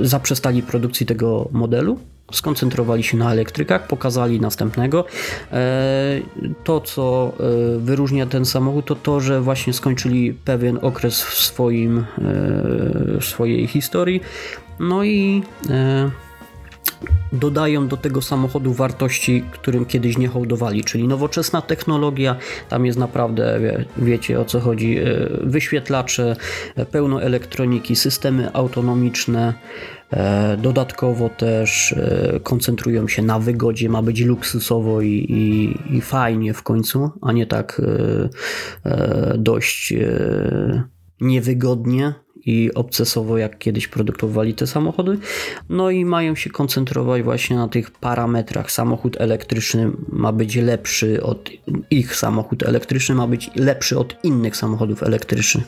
zaprzestali 0.00 0.62
produkcji 0.62 1.06
tego 1.06 1.48
modelu, 1.52 1.98
skoncentrowali 2.32 3.02
się 3.02 3.16
na 3.16 3.32
elektrykach, 3.32 3.86
pokazali 3.86 4.40
następnego. 4.40 5.04
E, 5.52 6.20
to, 6.64 6.80
co 6.80 7.32
e, 7.40 7.78
wyróżnia 7.78 8.26
ten 8.26 8.44
samochód, 8.44 8.86
to 8.86 8.94
to, 8.94 9.20
że 9.20 9.40
właśnie 9.40 9.72
skończyli 9.72 10.34
pewien 10.34 10.78
okres 10.82 11.22
w, 11.22 11.34
swoim, 11.34 12.04
w 13.20 13.24
swojej 13.24 13.66
historii. 13.66 14.20
No 14.80 15.04
i 15.04 15.42
dodają 17.32 17.88
do 17.88 17.96
tego 17.96 18.22
samochodu 18.22 18.72
wartości, 18.72 19.44
którym 19.52 19.84
kiedyś 19.84 20.18
nie 20.18 20.28
hołdowali, 20.28 20.84
czyli 20.84 21.08
nowoczesna 21.08 21.62
technologia, 21.62 22.36
tam 22.68 22.86
jest 22.86 22.98
naprawdę, 22.98 23.60
wie, 23.60 23.84
wiecie 23.96 24.40
o 24.40 24.44
co 24.44 24.60
chodzi, 24.60 24.98
e, 24.98 25.04
wyświetlacze, 25.40 26.36
e, 26.76 26.86
pełno 26.86 27.22
elektroniki, 27.22 27.96
systemy 27.96 28.52
autonomiczne, 28.52 29.54
e, 30.10 30.56
dodatkowo 30.56 31.28
też 31.28 31.94
koncentrują 32.42 33.08
się 33.08 33.22
na 33.22 33.38
wygodzie, 33.38 33.88
ma 33.88 34.02
być 34.02 34.20
luksusowo 34.20 35.00
i, 35.00 35.08
i, 35.08 35.96
i 35.96 36.00
fajnie 36.00 36.54
w 36.54 36.62
końcu, 36.62 37.10
a 37.22 37.32
nie 37.32 37.46
tak 37.46 37.82
dość 39.38 39.94
niewygodnie 41.20 42.14
i 42.46 42.70
obcesowo, 42.74 43.38
jak 43.38 43.58
kiedyś 43.58 43.88
produkowali 43.88 44.54
te 44.54 44.66
samochody. 44.66 45.18
No 45.68 45.90
i 45.90 46.04
mają 46.04 46.34
się 46.34 46.50
koncentrować 46.50 47.22
właśnie 47.22 47.56
na 47.56 47.68
tych 47.68 47.90
parametrach. 47.90 48.70
Samochód 48.70 49.20
elektryczny 49.20 49.90
ma 50.08 50.32
być 50.32 50.56
lepszy 50.56 51.22
od 51.22 51.50
ich 51.90 52.16
samochód 52.16 52.62
elektryczny, 52.62 53.14
ma 53.14 53.26
być 53.26 53.50
lepszy 53.54 53.98
od 53.98 54.24
innych 54.24 54.56
samochodów 54.56 55.02
elektrycznych. 55.02 55.64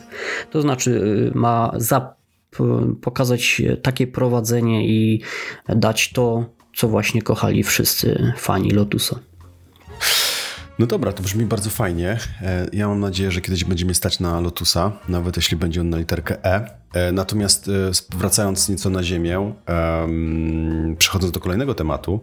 To 0.51 0.61
znaczy 0.61 0.91
y, 0.91 1.37
ma 1.37 1.71
za, 1.77 2.13
pokazać 3.01 3.61
takie 3.81 4.07
prowadzenie 4.07 4.87
i 4.87 5.21
dać 5.69 6.11
to, 6.11 6.45
co 6.75 6.87
właśnie 6.87 7.21
kochali 7.21 7.63
wszyscy 7.63 8.33
fani 8.37 8.71
Lotusa. 8.71 9.19
No 10.79 10.85
dobra, 10.85 11.13
to 11.13 11.23
brzmi 11.23 11.45
bardzo 11.45 11.69
fajnie. 11.69 12.17
E, 12.41 12.67
ja 12.73 12.87
mam 12.87 12.99
nadzieję, 12.99 13.31
że 13.31 13.41
kiedyś 13.41 13.63
będzie 13.63 13.85
mnie 13.85 13.93
stać 13.93 14.19
na 14.19 14.39
Lotusa, 14.39 14.91
nawet 15.09 15.35
jeśli 15.35 15.57
będzie 15.57 15.81
on 15.81 15.89
na 15.89 15.97
literkę 15.97 16.45
E. 16.45 16.79
e 16.93 17.11
natomiast 17.11 17.67
e, 17.67 17.71
wracając 18.17 18.69
nieco 18.69 18.89
na 18.89 19.03
ziemię, 19.03 19.53
przechodząc 20.97 21.33
do 21.33 21.39
kolejnego 21.39 21.75
tematu. 21.75 22.21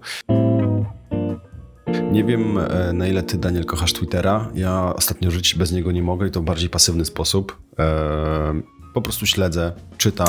Nie 2.12 2.24
wiem, 2.24 2.58
na 2.92 3.06
ile 3.06 3.22
ty, 3.22 3.38
Daniel, 3.38 3.64
kochasz 3.64 3.92
Twittera. 3.92 4.50
Ja 4.54 4.94
ostatnio 4.94 5.30
żyć 5.30 5.54
bez 5.54 5.72
niego 5.72 5.92
nie 5.92 6.02
mogę 6.02 6.28
i 6.28 6.30
to 6.30 6.40
w 6.40 6.44
bardziej 6.44 6.70
pasywny 6.70 7.04
sposób 7.04 7.62
po 8.96 9.02
prostu 9.02 9.26
śledzę, 9.26 9.72
czytam. 9.98 10.28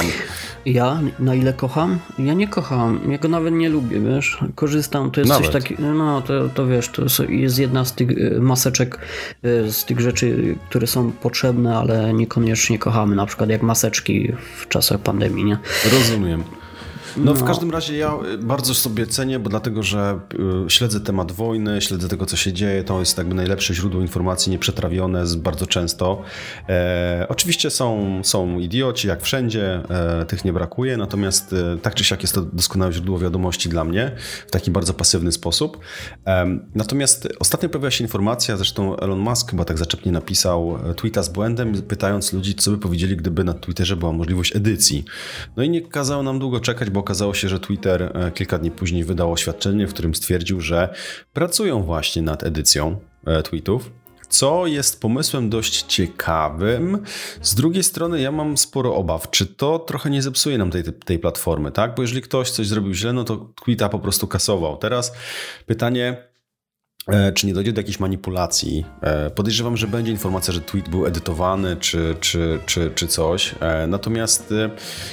Ja 0.65 0.99
na 1.19 1.35
ile 1.35 1.53
kocham? 1.53 1.99
Ja 2.19 2.33
nie 2.33 2.47
kocham, 2.47 3.11
ja 3.11 3.17
go 3.17 3.27
nawet 3.27 3.53
nie 3.53 3.69
lubię, 3.69 3.99
wiesz. 3.99 4.37
Korzystam, 4.55 5.11
to 5.11 5.21
jest 5.21 5.29
nawet. 5.29 5.45
coś 5.45 5.53
takiego, 5.53 5.93
no 5.93 6.21
to, 6.21 6.49
to 6.49 6.67
wiesz, 6.67 6.89
to 6.89 7.23
jest 7.29 7.59
jedna 7.59 7.85
z 7.85 7.93
tych 7.93 8.11
y, 8.11 8.39
maseczek, 8.41 8.99
y, 9.45 9.71
z 9.71 9.85
tych 9.85 9.99
rzeczy, 9.99 10.55
które 10.69 10.87
są 10.87 11.11
potrzebne, 11.11 11.77
ale 11.77 12.13
niekoniecznie 12.13 12.79
kochamy, 12.79 13.15
na 13.15 13.25
przykład 13.25 13.49
jak 13.49 13.63
maseczki 13.63 14.31
w 14.57 14.67
czasach 14.67 14.99
pandemii, 14.99 15.45
nie? 15.45 15.57
Rozumiem. 15.91 16.43
No, 17.17 17.33
w 17.33 17.39
no. 17.39 17.47
każdym 17.47 17.71
razie 17.71 17.97
ja 17.97 18.13
y, 18.33 18.37
bardzo 18.37 18.73
sobie 18.73 19.07
cenię, 19.07 19.39
bo 19.39 19.49
dlatego, 19.49 19.83
że 19.83 20.19
y, 20.65 20.69
śledzę 20.69 20.99
temat 20.99 21.31
wojny, 21.31 21.81
śledzę 21.81 22.07
tego, 22.07 22.25
co 22.25 22.35
się 22.35 22.53
dzieje. 22.53 22.83
To 22.83 22.99
jest 22.99 23.17
jakby 23.17 23.35
najlepsze 23.35 23.73
źródło 23.73 24.01
informacji, 24.01 24.51
nieprzetrawione 24.51 25.23
bardzo 25.37 25.67
często. 25.67 26.21
E, 26.69 27.25
oczywiście 27.29 27.69
są, 27.69 28.21
są 28.23 28.59
idioci, 28.59 29.07
jak 29.07 29.21
wszędzie, 29.21 29.83
e, 29.89 30.25
tych 30.25 30.45
nie 30.45 30.53
brakuje, 30.53 30.97
natomiast 30.97 31.53
e, 31.53 31.77
tak 31.77 31.95
czy 31.95 32.03
siak 32.03 32.21
jest 32.21 32.35
to 32.35 32.41
doskonałe 32.41 32.93
źródło 32.93 33.19
wiadomości 33.19 33.69
dla 33.69 33.83
mnie 33.83 34.11
w 34.47 34.51
taki 34.51 34.71
bardzo 34.71 34.93
pasywny 34.93 35.31
sposób. 35.31 35.77
Natomiast 36.75 37.27
ostatnio 37.39 37.69
pojawiła 37.69 37.91
się 37.91 38.03
informacja, 38.03 38.57
zresztą 38.57 38.97
Elon 38.97 39.19
Musk 39.19 39.51
chyba 39.51 39.65
tak 39.65 39.77
zaczepnie 39.77 40.11
napisał 40.11 40.79
e, 40.89 40.93
tweeta 40.93 41.23
z 41.23 41.29
błędem, 41.29 41.81
pytając 41.81 42.33
ludzi, 42.33 42.55
co 42.55 42.71
by 42.71 42.77
powiedzieli, 42.77 43.17
gdyby 43.17 43.43
na 43.43 43.53
Twitterze 43.53 43.95
była 43.95 44.11
możliwość 44.11 44.55
edycji. 44.55 45.05
No 45.57 45.63
i 45.63 45.69
nie 45.69 45.81
kazało 45.81 46.23
nam 46.23 46.39
długo 46.39 46.59
czekać, 46.59 46.89
bo 46.89 47.03
okazało 47.07 47.33
się, 47.33 47.49
że 47.49 47.59
Twitter 47.59 48.03
e, 48.03 48.31
kilka 48.31 48.57
dni 48.57 48.71
później 48.71 49.03
wydał 49.03 49.31
oświadczenie, 49.31 49.87
w 49.87 49.93
którym 49.93 50.15
stwierdził, 50.15 50.61
że 50.61 50.93
pracują 51.33 51.83
właśnie 51.83 52.21
nad 52.21 52.43
edycją 52.43 52.99
e, 53.25 53.43
tweetów. 53.43 53.91
Co 54.29 54.67
jest 54.67 55.01
pomysłem 55.01 55.49
dość 55.49 55.81
ciekawym. 55.81 57.03
Z 57.41 57.55
drugiej 57.55 57.83
strony, 57.83 58.21
ja 58.21 58.31
mam 58.31 58.57
sporo 58.57 58.95
obaw, 58.95 59.29
czy 59.31 59.45
to 59.45 59.79
trochę 59.79 60.09
nie 60.09 60.21
zepsuje 60.21 60.57
nam 60.57 60.71
tej, 60.71 60.83
tej 60.83 61.19
platformy, 61.19 61.71
tak? 61.71 61.95
Bo 61.95 62.01
jeżeli 62.01 62.21
ktoś 62.21 62.51
coś 62.51 62.67
zrobił 62.67 62.93
źle, 62.93 63.13
no 63.13 63.23
to 63.23 63.53
tweeta 63.63 63.89
po 63.89 63.99
prostu 63.99 64.27
kasował. 64.27 64.77
Teraz 64.77 65.13
pytanie, 65.65 66.27
czy 67.35 67.47
nie 67.47 67.53
dojdzie 67.53 67.73
do 67.73 67.79
jakiejś 67.79 67.99
manipulacji. 67.99 68.85
E, 69.01 69.29
podejrzewam, 69.29 69.77
że 69.77 69.87
będzie 69.87 70.11
informacja, 70.11 70.53
że 70.53 70.61
tweet 70.61 70.89
był 70.89 71.05
edytowany, 71.05 71.75
czy, 71.75 72.15
czy, 72.19 72.59
czy, 72.65 72.91
czy 72.95 73.07
coś. 73.07 73.55
E, 73.59 73.87
natomiast 73.87 74.53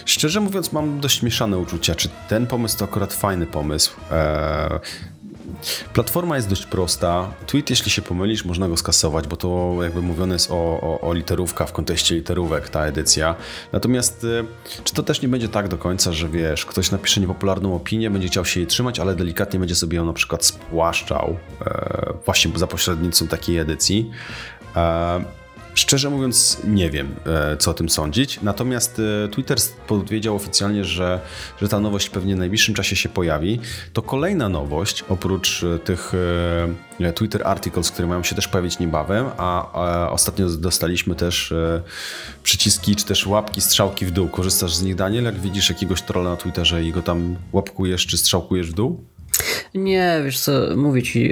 szczerze 0.05 0.41
mówiąc, 0.41 0.73
mam 0.73 1.01
dość 1.01 1.23
mieszane 1.23 1.59
uczucia, 1.59 1.95
czy 1.95 2.09
ten 2.29 2.47
pomysł 2.47 2.79
to 2.79 2.85
akurat 2.85 3.13
fajny 3.13 3.47
pomysł. 3.47 3.97
Platforma 5.93 6.37
jest 6.37 6.49
dość 6.49 6.67
prosta. 6.67 7.35
Tweet, 7.47 7.71
jeśli 7.71 7.91
się 7.91 8.03
pomylisz, 8.03 8.45
można 8.45 8.69
go 8.69 8.77
skasować, 8.77 9.29
bo 9.29 9.37
to 9.37 9.77
jakby 9.83 10.03
mówione 10.03 10.35
jest 10.35 10.51
o, 10.51 10.55
o, 10.55 11.01
o 11.01 11.13
literówka 11.13 11.67
w 11.67 11.73
kontekście 11.73 12.15
literówek, 12.15 12.69
ta 12.69 12.85
edycja. 12.85 13.35
Natomiast 13.73 14.25
y, 14.25 14.45
czy 14.85 14.95
to 14.95 15.03
też 15.03 15.23
nie 15.23 15.29
będzie 15.29 15.49
tak 15.49 15.69
do 15.69 15.79
końca, 15.79 16.13
że 16.13 16.29
wiesz, 16.29 16.67
ktoś 16.67 16.91
napisze 16.91 17.21
niepopularną 17.21 17.77
opinię, 17.77 18.11
będzie 18.11 18.29
chciał 18.29 18.45
się 18.45 18.61
jej 18.61 18.67
trzymać, 18.67 19.01
ale 19.01 19.15
delikatnie 19.15 19.59
będzie 19.59 19.75
sobie 19.75 19.97
ją 19.97 20.05
na 20.05 20.13
przykład 20.13 20.45
spłaszczał 20.45 21.37
e, 21.61 22.13
właśnie 22.25 22.51
za 22.59 22.67
pośrednictwem 22.67 23.29
takiej 23.29 23.59
edycji. 23.59 24.11
E, 24.77 25.44
Szczerze 25.75 26.11
mówiąc, 26.11 26.59
nie 26.65 26.91
wiem, 26.91 27.15
e, 27.27 27.57
co 27.57 27.71
o 27.71 27.75
tym 27.75 27.89
sądzić. 27.89 28.43
Natomiast 28.43 29.01
e, 29.25 29.29
Twitter 29.29 29.59
powiedział 29.87 30.37
oficjalnie, 30.37 30.85
że, 30.85 31.21
że 31.61 31.69
ta 31.69 31.81
nowość 31.81 32.09
pewnie 32.09 32.35
w 32.37 32.39
najbliższym 32.39 32.75
czasie 32.75 32.97
się 32.97 33.09
pojawi. 33.09 33.61
To 33.93 34.03
kolejna 34.03 34.49
nowość, 34.49 35.05
oprócz 35.09 35.65
e, 35.65 35.79
tych 35.79 36.13
Twitter 37.15 37.47
Articles, 37.47 37.91
które 37.91 38.09
mają 38.09 38.23
się 38.23 38.35
też 38.35 38.49
pojawić 38.49 38.79
niebawem, 38.79 39.27
a 39.37 40.09
ostatnio 40.11 40.49
dostaliśmy 40.49 41.15
też 41.15 41.55
przyciski 42.43 42.97
czy 42.97 43.05
też 43.05 43.27
łapki, 43.27 43.61
strzałki 43.61 44.07
w 44.07 44.11
dół. 44.11 44.29
Korzystasz 44.29 44.75
z 44.75 44.83
nich, 44.83 44.95
Daniel? 44.95 45.25
Jak 45.25 45.41
widzisz 45.41 45.69
jakiegoś 45.69 46.03
trolla 46.03 46.31
na 46.31 46.37
Twitterze 46.37 46.85
i 46.85 46.93
go 46.93 47.03
tam 47.03 47.37
łapkujesz 47.53 48.07
czy 48.07 48.19
strzałkujesz 48.19 48.71
w 48.71 48.75
dół? 48.75 49.05
Nie, 49.75 50.21
wiesz 50.25 50.41
co, 50.41 50.53
mówię 50.77 51.03
ci, 51.03 51.31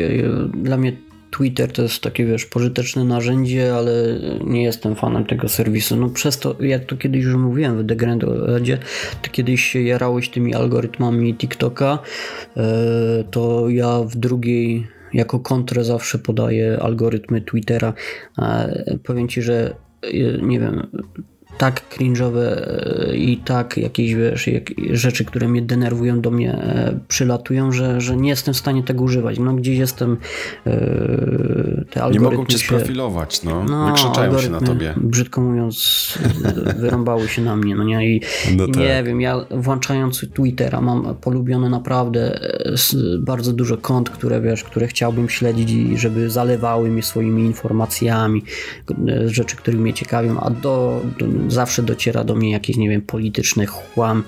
dla 0.55 0.77
mnie 0.77 0.93
Twitter 1.33 1.73
to 1.73 1.83
jest 1.83 2.03
takie, 2.03 2.27
wiesz, 2.27 2.47
pożyteczne 2.47 3.05
narzędzie, 3.05 3.75
ale 3.75 3.93
nie 4.45 4.63
jestem 4.63 4.97
fanem 4.97 5.25
tego 5.25 5.49
serwisu. 5.49 5.97
No 5.97 6.09
przez 6.09 6.39
to, 6.39 6.57
jak 6.61 6.85
to 6.85 6.97
kiedyś 6.97 7.25
już 7.25 7.35
mówiłem 7.35 7.79
w 7.79 7.85
Degrendodzie, 7.85 8.79
to 9.23 9.31
kiedyś 9.31 9.65
się 9.65 9.83
jarałeś 9.83 10.29
tymi 10.29 10.55
algorytmami 10.55 11.35
TikToka, 11.35 11.99
e, 12.57 13.25
to 13.31 13.69
ja 13.69 13.99
w 13.99 14.17
drugiej 14.17 14.87
jako 15.13 15.41
kontrę 15.41 15.85
zawsze 15.85 16.19
podaję 16.19 16.79
algorytmy 16.83 17.41
Twittera. 17.41 17.93
Powiem 19.03 19.29
Ci, 19.29 19.43
że 19.43 19.75
e, 20.03 20.43
nie 20.43 20.61
wiem, 20.61 20.87
tak 21.59 21.83
cringe'owe 21.91 22.41
e, 22.41 23.17
i 23.17 23.37
tak 23.37 23.77
jakieś 23.77 24.15
wiesz, 24.15 24.47
jak, 24.47 24.71
rzeczy, 24.91 25.25
które 25.25 25.49
mnie 25.49 25.63
denerwują, 25.63 26.21
do 26.21 26.31
mnie 26.31 26.53
e, 26.53 26.99
przylatują, 27.09 27.73
że, 27.73 28.01
że 28.01 28.17
nie 28.17 28.29
jestem 28.29 28.55
w 28.55 28.57
stanie 28.57 28.83
tego 28.83 29.05
używać. 29.05 29.39
No 29.39 29.55
gdzieś 29.55 29.79
jestem 29.79 30.17
e, 30.67 30.71
te 31.91 32.03
algorytmy 32.03 32.31
Nie 32.31 32.37
mogą 32.37 32.47
cię 32.47 32.59
sprofilować, 32.59 33.43
no. 33.43 33.65
no 33.65 33.87
Wykrzyczają 33.87 34.39
się 34.39 34.51
na 34.51 34.61
tobie. 34.61 34.95
Brzydko 34.97 35.41
mówiąc, 35.41 36.19
wyrąbały 36.77 37.29
się 37.29 37.43
na 37.43 37.57
mnie, 37.57 37.77
no 37.77 37.85
nie? 37.85 38.17
I, 38.17 38.21
no 38.57 38.67
tak. 38.67 38.77
nie 38.77 39.03
wiem, 39.07 39.21
ja 39.21 39.45
włączając 39.51 40.25
Twittera 40.35 40.81
mam 40.81 41.15
polubione 41.15 41.69
naprawdę 41.69 42.41
bardzo 43.19 43.53
dużo 43.53 43.77
kont, 43.77 44.11
które 44.11 44.41
wiesz, 44.41 44.65
które 44.65 44.87
chciałbym 44.87 45.29
śledzić 45.29 45.71
i 45.71 45.99
żeby 45.99 46.31
zalewały 46.31 46.89
mnie 46.89 47.03
swoimi 47.03 47.43
informacjami, 47.43 48.43
rzeczy, 49.27 49.57
które 49.57 49.77
mnie 49.77 49.95
ciekawią, 49.95 50.41
a 50.41 50.51
do, 50.51 51.01
do 51.19 51.27
zawsze 51.49 51.83
dociera 51.83 52.25
do 52.25 52.35
mnie 52.35 52.51
jakiś, 52.51 52.77
nie 52.77 52.89
wiem, 52.89 53.03
polityczny 53.03 53.67
chłam, 53.67 54.25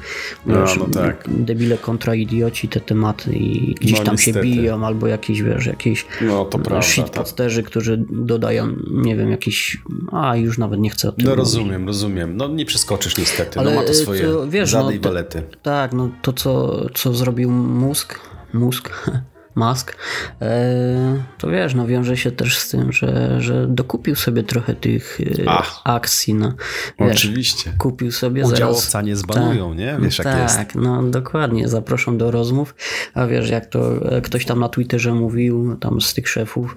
no, 0.46 0.60
wiesz, 0.60 0.76
no 0.78 0.86
tak. 0.86 1.24
debile 1.28 1.78
kontra 1.78 2.14
idioci, 2.14 2.68
te 2.68 2.80
tematy 2.80 3.32
i 3.32 3.74
gdzieś 3.74 3.98
no, 3.98 4.04
tam 4.04 4.14
niestety. 4.14 4.38
się 4.38 4.42
biją, 4.56 4.86
albo 4.86 5.06
jakieś, 5.06 5.42
wiesz, 5.42 5.66
jakieś 5.66 6.06
no, 6.20 6.44
to 6.44 6.58
prawda, 6.58 6.82
shitposterzy, 6.86 7.62
tak. 7.62 7.70
którzy 7.70 8.04
dodają, 8.10 8.76
nie 8.90 9.16
wiem, 9.16 9.30
jakiś, 9.30 9.78
a 10.12 10.36
już 10.36 10.58
nawet 10.58 10.80
nie 10.80 10.90
chcę 10.90 11.08
o 11.08 11.12
tym 11.12 11.24
No 11.24 11.34
rozumiem, 11.34 11.72
mówić. 11.72 11.86
rozumiem. 11.86 12.36
No 12.36 12.48
nie 12.48 12.64
przeskoczysz 12.66 13.18
niestety, 13.18 13.60
Ale 13.60 13.70
no 13.74 13.80
ma 13.80 13.86
to 13.86 13.94
swoje 13.94 14.22
to, 14.22 14.48
wiesz, 14.48 14.70
zady 14.70 14.84
no, 14.84 14.90
i 14.90 14.98
balety. 14.98 15.42
tak, 15.62 15.92
no 15.92 16.10
to 16.22 16.32
co, 16.32 16.84
co 16.94 17.14
zrobił 17.14 17.50
mózg, 17.50 18.20
mózg 18.52 18.90
Musk, 19.54 19.96
e, 20.42 21.24
to 21.38 21.48
wiesz, 21.48 21.74
no 21.74 21.86
wiąże 21.86 22.16
się 22.16 22.30
też 22.30 22.58
z 22.58 22.68
tym, 22.68 22.92
że, 22.92 23.40
że 23.40 23.66
dokupił 23.66 24.14
sobie 24.14 24.42
trochę 24.42 24.74
tych 24.74 25.18
e, 25.20 25.44
Ach, 25.46 25.80
akcji. 25.84 26.34
No, 26.34 26.52
wiesz, 27.00 27.12
oczywiście. 27.12 27.72
Kupił 27.78 28.12
sobie 28.12 28.44
Udziałowca 28.44 28.90
zaraz... 28.90 29.06
nie 29.06 29.16
zbanują, 29.16 29.68
tak, 29.68 29.78
nie? 29.78 29.98
Wiesz 30.00 30.18
jak 30.18 30.28
tak, 30.28 30.42
jest. 30.42 30.56
Tak, 30.56 30.74
no 30.74 31.02
dokładnie, 31.02 31.68
zaproszą 31.68 32.18
do 32.18 32.30
rozmów, 32.30 32.74
a 33.14 33.26
wiesz, 33.26 33.50
jak 33.50 33.66
to 33.66 34.12
e, 34.12 34.20
ktoś 34.20 34.44
tam 34.44 34.60
na 34.60 34.68
Twitterze 34.68 35.14
mówił, 35.14 35.76
tam 35.76 36.00
z 36.00 36.14
tych 36.14 36.28
szefów, 36.28 36.76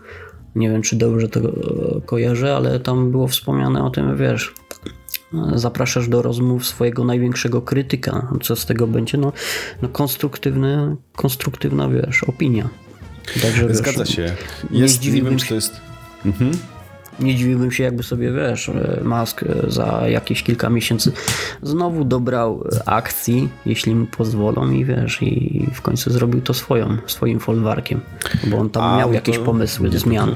nie 0.56 0.70
wiem, 0.70 0.82
czy 0.82 0.96
dobrze 0.96 1.30
to 1.30 1.40
kojarzę, 2.06 2.56
ale 2.56 2.80
tam 2.80 3.12
było 3.12 3.28
wspomniane 3.28 3.84
o 3.84 3.90
tym, 3.90 4.18
wiesz, 4.18 4.54
zapraszasz 5.56 6.08
do 6.08 6.22
rozmów 6.22 6.66
swojego 6.66 7.04
największego 7.06 7.62
krytyka. 7.62 8.28
Co 8.42 8.56
z 8.56 8.66
tego 8.66 8.88
będzie? 8.88 9.18
No, 9.18 9.34
no 9.82 9.90
konstruktywny, 9.90 10.96
konstruktywna, 11.16 11.90
wiesz, 11.90 12.24
opinia. 12.24 12.70
Także, 13.42 13.76
Zgadza 13.76 14.00
wiesz, 14.00 14.16
się. 14.16 14.36
Jest, 14.72 15.04
nie, 15.04 15.12
nie 15.12 15.22
wiem, 15.22 15.38
czy 15.38 15.48
to 15.48 15.56
jest... 15.56 15.82
Mhm. 16.26 16.52
Nie 17.20 17.36
dziwiłbym 17.36 17.72
się, 17.72 17.84
jakby 17.84 18.04
sobie, 18.04 18.32
wiesz, 18.32 18.72
Musk 19.04 19.42
za 19.68 20.04
jakieś 20.08 20.44
kilka 20.44 20.70
miesięcy 20.70 21.12
znowu 21.64 22.04
dobrał 22.04 22.64
akcji, 22.86 23.50
jeśli 23.66 23.96
mu 23.96 24.06
pozwolą 24.06 24.72
i 24.72 24.86
wiesz, 24.86 25.22
i 25.22 25.66
w 25.74 25.82
końcu 25.82 26.12
zrobił 26.12 26.42
to 26.42 26.54
swoją, 26.54 26.98
swoim 27.08 27.40
folwarkiem, 27.40 28.02
bo 28.48 28.58
on 28.58 28.70
tam 28.70 28.84
A, 28.84 28.98
miał 28.98 29.14
jakieś 29.14 29.38
pomysły 29.38 29.90
zmian. 30.00 30.36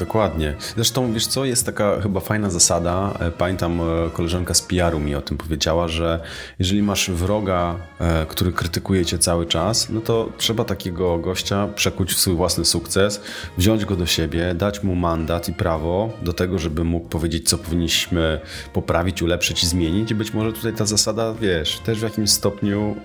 Dokładnie. 0.00 0.54
Zresztą, 0.76 1.12
wiesz 1.12 1.26
co, 1.26 1.44
jest 1.44 1.66
taka 1.66 2.00
chyba 2.00 2.20
fajna 2.20 2.50
zasada. 2.50 3.14
E, 3.20 3.30
pamiętam, 3.30 3.80
e, 3.80 4.10
koleżanka 4.12 4.54
z 4.54 4.62
PR-u 4.62 5.00
mi 5.00 5.14
o 5.14 5.20
tym 5.20 5.36
powiedziała, 5.36 5.88
że 5.88 6.20
jeżeli 6.58 6.82
masz 6.82 7.10
wroga, 7.10 7.76
e, 7.98 8.26
który 8.26 8.52
krytykuje 8.52 9.06
cię 9.06 9.18
cały 9.18 9.46
czas, 9.46 9.90
no 9.90 10.00
to 10.00 10.28
trzeba 10.38 10.64
takiego 10.64 11.18
gościa 11.18 11.68
przekuć 11.74 12.12
w 12.12 12.18
swój 12.18 12.34
własny 12.34 12.64
sukces, 12.64 13.20
wziąć 13.58 13.84
go 13.84 13.96
do 13.96 14.06
siebie, 14.06 14.54
dać 14.54 14.82
mu 14.82 14.94
mandat 14.94 15.48
i 15.48 15.52
prawo 15.52 16.12
do 16.22 16.32
tego, 16.32 16.58
żeby 16.58 16.84
mógł 16.84 17.08
powiedzieć, 17.08 17.48
co 17.48 17.58
powinniśmy 17.58 18.40
poprawić, 18.72 19.22
ulepszyć 19.22 19.62
i 19.62 19.66
zmienić. 19.66 20.10
I 20.10 20.14
być 20.14 20.34
może 20.34 20.52
tutaj 20.52 20.72
ta 20.72 20.86
zasada, 20.86 21.34
wiesz, 21.40 21.78
też 21.78 21.98
w 21.98 22.02
jakimś 22.02 22.30
stopniu 22.30 22.96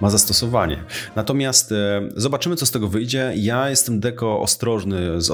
ma 0.00 0.10
zastosowanie. 0.10 0.84
Natomiast 1.16 1.74
zobaczymy, 2.16 2.56
co 2.56 2.66
z 2.66 2.70
tego 2.70 2.88
wyjdzie. 2.88 3.32
Ja 3.36 3.70
jestem 3.70 4.00
deko 4.00 4.40
ostrożny 4.40 5.20
z 5.20 5.30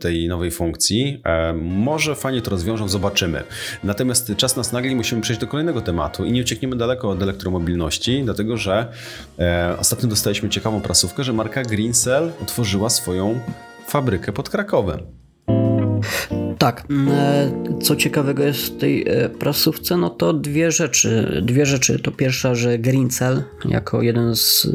tej 0.00 0.28
nowej 0.28 0.50
funkcji. 0.50 1.20
E, 1.24 1.52
może 1.52 2.14
fajnie 2.14 2.42
to 2.42 2.50
rozwiążą, 2.50 2.88
zobaczymy. 2.88 3.42
Natomiast 3.84 4.36
czas 4.36 4.56
nas 4.56 4.72
nagli, 4.72 4.96
musimy 4.96 5.20
przejść 5.22 5.40
do 5.40 5.46
kolejnego 5.46 5.80
tematu 5.80 6.24
i 6.24 6.32
nie 6.32 6.40
uciekniemy 6.40 6.76
daleko 6.76 7.10
od 7.10 7.22
elektromobilności, 7.22 8.22
dlatego 8.24 8.56
że 8.56 8.92
e, 9.38 9.76
ostatnio 9.78 10.08
dostaliśmy 10.08 10.48
ciekawą 10.48 10.80
prasówkę, 10.80 11.24
że 11.24 11.32
marka 11.32 11.62
Greencell 11.62 12.32
otworzyła 12.42 12.90
swoją 12.90 13.40
fabrykę 13.86 14.32
pod 14.32 14.48
Krakowem. 14.48 15.00
Tak, 16.58 16.84
e, 17.10 17.50
co 17.82 17.96
ciekawego 17.96 18.44
jest 18.44 18.60
w 18.60 18.78
tej 18.78 19.06
prasówce, 19.38 19.96
no 19.96 20.10
to 20.10 20.32
dwie 20.32 20.70
rzeczy. 20.70 21.42
Dwie 21.42 21.66
rzeczy. 21.66 21.98
To 21.98 22.10
pierwsza, 22.10 22.54
że 22.54 22.78
Greencell, 22.78 23.42
jako 23.64 24.02
jeden 24.02 24.36
z 24.36 24.68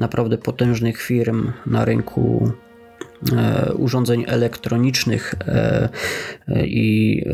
naprawdę 0.00 0.38
potężnych 0.38 1.02
firm 1.02 1.52
na 1.66 1.84
rynku 1.84 2.52
urządzeń 3.74 4.24
elektronicznych 4.26 5.34
e, 5.40 5.88
e, 6.48 6.66
i 6.66 7.24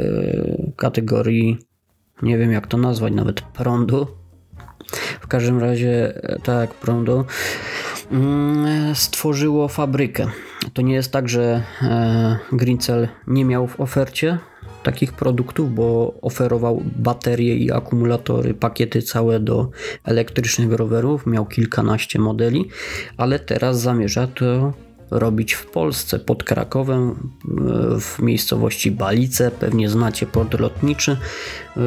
kategorii, 0.77 1.59
nie 2.23 2.39
wiem 2.39 2.53
jak 2.53 2.67
to 2.67 2.77
nazwać, 2.77 3.13
nawet 3.13 3.41
prądu. 3.41 4.07
W 5.21 5.27
każdym 5.27 5.59
razie, 5.59 6.21
tak, 6.43 6.75
prądu 6.75 7.25
mm, 8.11 8.95
stworzyło 8.95 9.69
fabrykę. 9.69 10.27
To 10.73 10.83
nie 10.83 10.95
jest 10.95 11.13
tak, 11.13 11.29
że 11.29 11.63
Greencell 12.53 13.09
nie 13.27 13.45
miał 13.45 13.67
w 13.67 13.81
ofercie 13.81 14.39
takich 14.83 15.13
produktów, 15.13 15.75
bo 15.75 16.15
oferował 16.23 16.83
baterie 16.97 17.57
i 17.57 17.73
akumulatory, 17.73 18.55
pakiety 18.55 19.03
całe 19.03 19.41
do 19.41 19.71
elektrycznych 20.05 20.73
rowerów, 20.73 21.27
miał 21.27 21.47
kilkanaście 21.47 22.19
modeli, 22.19 22.69
ale 23.17 23.39
teraz 23.39 23.81
zamierza 23.81 24.27
to 24.27 24.73
robić 25.11 25.53
w 25.53 25.67
Polsce, 25.67 26.19
pod 26.19 26.45
Krakowem, 26.45 27.11
e, 27.11 28.01
w 28.01 28.19
miejscowości 28.19 28.91
Balice. 28.91 29.51
Pewnie 29.51 29.89
znacie 29.89 30.27
port 30.27 30.61
lotniczy 30.61 31.13
e, 31.13 31.17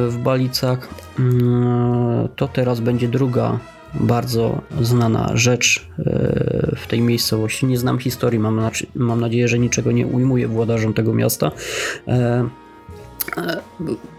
w 0.08 0.18
Balicach. 0.18 0.88
Mm, 1.18 2.28
to 2.36 2.48
teraz 2.48 2.80
będzie 2.80 3.08
druga 3.08 3.58
bardzo 3.94 4.62
znana 4.80 5.30
rzecz 5.34 5.88
e, 5.98 6.76
w 6.76 6.86
tej 6.86 7.00
miejscowości. 7.00 7.66
Nie 7.66 7.78
znam 7.78 7.98
historii, 7.98 8.38
mam, 8.38 8.60
mam 8.94 9.20
nadzieję, 9.20 9.48
że 9.48 9.58
niczego 9.58 9.92
nie 9.92 10.06
ujmuję 10.06 10.48
włodarzom 10.48 10.94
tego 10.94 11.14
miasta. 11.14 11.50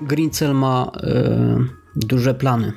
Greencell 0.02 0.56
ma 0.56 0.92
duże 1.96 2.34
plany 2.34 2.74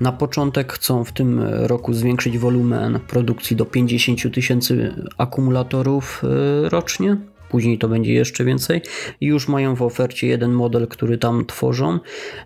na 0.00 0.12
początek 0.12 0.72
chcą 0.72 1.04
w 1.04 1.12
tym 1.12 1.40
roku 1.42 1.94
zwiększyć 1.94 2.38
wolumen 2.38 3.00
produkcji 3.08 3.56
do 3.56 3.64
50 3.64 4.34
tysięcy 4.34 4.94
akumulatorów 5.18 6.22
y, 6.64 6.68
rocznie. 6.68 7.16
Później 7.50 7.78
to 7.78 7.88
będzie 7.88 8.12
jeszcze 8.12 8.44
więcej. 8.44 8.82
Już 9.20 9.48
mają 9.48 9.74
w 9.74 9.82
ofercie 9.82 10.26
jeden 10.26 10.52
model, 10.52 10.88
który 10.88 11.18
tam 11.18 11.46
tworzą. 11.46 11.98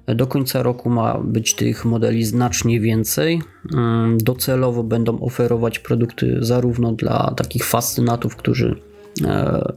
Do 0.06 0.26
końca 0.26 0.62
roku 0.62 0.90
ma 0.90 1.18
być 1.18 1.54
tych 1.54 1.84
modeli 1.84 2.24
znacznie 2.24 2.80
więcej. 2.80 3.42
Mm, 3.74 4.18
docelowo 4.18 4.82
będą 4.82 5.20
oferować 5.20 5.78
produkty 5.78 6.38
zarówno 6.40 6.92
dla 6.92 7.34
takich 7.36 7.64
fascynatów, 7.64 8.36
którzy 8.36 8.76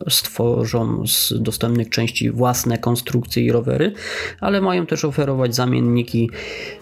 stworzą 0.09 1.07
z 1.07 1.33
dostępnych 1.39 1.89
części 1.89 2.31
własne 2.31 2.77
konstrukcje 2.77 3.43
i 3.43 3.51
rowery, 3.51 3.93
ale 4.39 4.61
mają 4.61 4.85
też 4.85 5.05
oferować 5.05 5.55
zamienniki 5.55 6.29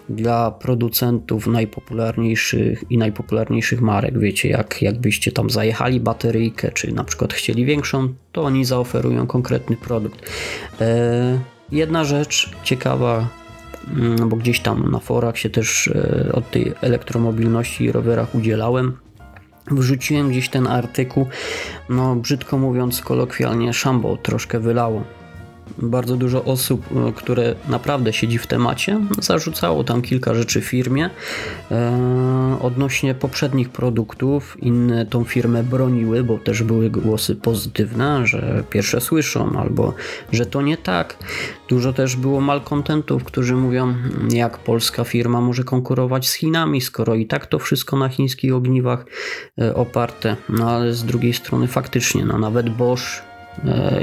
dla 0.08 0.50
producentów 0.50 1.46
najpopularniejszych 1.46 2.84
i 2.90 2.98
najpopularniejszych 2.98 3.80
marek. 3.80 4.18
Wiecie, 4.18 4.48
jak 4.48 4.82
jakbyście 4.82 5.32
tam 5.32 5.50
zajechali 5.50 6.00
bateryjkę, 6.00 6.72
czy 6.72 6.92
na 6.92 7.04
przykład 7.04 7.32
chcieli 7.32 7.64
większą, 7.64 8.14
to 8.32 8.42
oni 8.42 8.64
zaoferują 8.64 9.26
konkretny 9.26 9.76
produkt. 9.76 10.30
E, 10.80 11.38
jedna 11.72 12.04
rzecz 12.04 12.50
ciekawa, 12.62 13.28
mm, 13.96 14.28
bo 14.28 14.36
gdzieś 14.36 14.60
tam 14.60 14.90
na 14.90 14.98
forach 14.98 15.38
się 15.38 15.50
też 15.50 15.88
e, 15.88 16.32
od 16.32 16.50
tej 16.50 16.72
elektromobilności 16.80 17.84
i 17.84 17.92
rowerach 17.92 18.34
udzielałem 18.34 18.96
Wrzuciłem 19.70 20.30
gdzieś 20.30 20.48
ten 20.48 20.66
artykuł, 20.66 21.26
no 21.88 22.16
brzydko 22.16 22.58
mówiąc 22.58 23.00
kolokwialnie, 23.00 23.72
szambo 23.72 24.16
troszkę 24.16 24.60
wylało 24.60 25.04
bardzo 25.78 26.16
dużo 26.16 26.44
osób, 26.44 26.84
e, 27.08 27.12
które 27.12 27.54
naprawdę 27.68 28.12
siedzi 28.12 28.38
w 28.38 28.46
temacie, 28.46 29.00
zarzucało 29.20 29.84
tam 29.84 30.02
kilka 30.02 30.34
rzeczy 30.34 30.60
firmie 30.60 31.10
e, 31.70 32.58
odnośnie 32.60 33.14
poprzednich 33.14 33.68
produktów. 33.68 34.56
Inne 34.62 35.06
tą 35.06 35.24
firmę 35.24 35.62
broniły, 35.62 36.24
bo 36.24 36.38
też 36.38 36.62
były 36.62 36.90
głosy 36.90 37.36
pozytywne, 37.36 38.26
że 38.26 38.64
pierwsze 38.70 39.00
słyszą 39.00 39.58
albo 39.58 39.94
że 40.32 40.46
to 40.46 40.62
nie 40.62 40.76
tak. 40.76 41.16
Dużo 41.68 41.92
też 41.92 42.16
było 42.16 42.40
malkontentów, 42.40 43.24
którzy 43.24 43.54
mówią, 43.56 43.94
jak 44.30 44.58
polska 44.58 45.04
firma 45.04 45.40
może 45.40 45.64
konkurować 45.64 46.28
z 46.28 46.34
Chinami, 46.34 46.80
skoro 46.80 47.14
i 47.14 47.26
tak 47.26 47.46
to 47.46 47.58
wszystko 47.58 47.96
na 47.96 48.08
chińskich 48.08 48.54
ogniwach 48.54 49.06
e, 49.60 49.74
oparte. 49.74 50.36
No 50.48 50.70
ale 50.70 50.92
z 50.92 51.04
drugiej 51.04 51.34
strony 51.34 51.68
faktycznie, 51.68 52.24
no 52.24 52.38
nawet 52.38 52.70
Bosch 52.70 53.27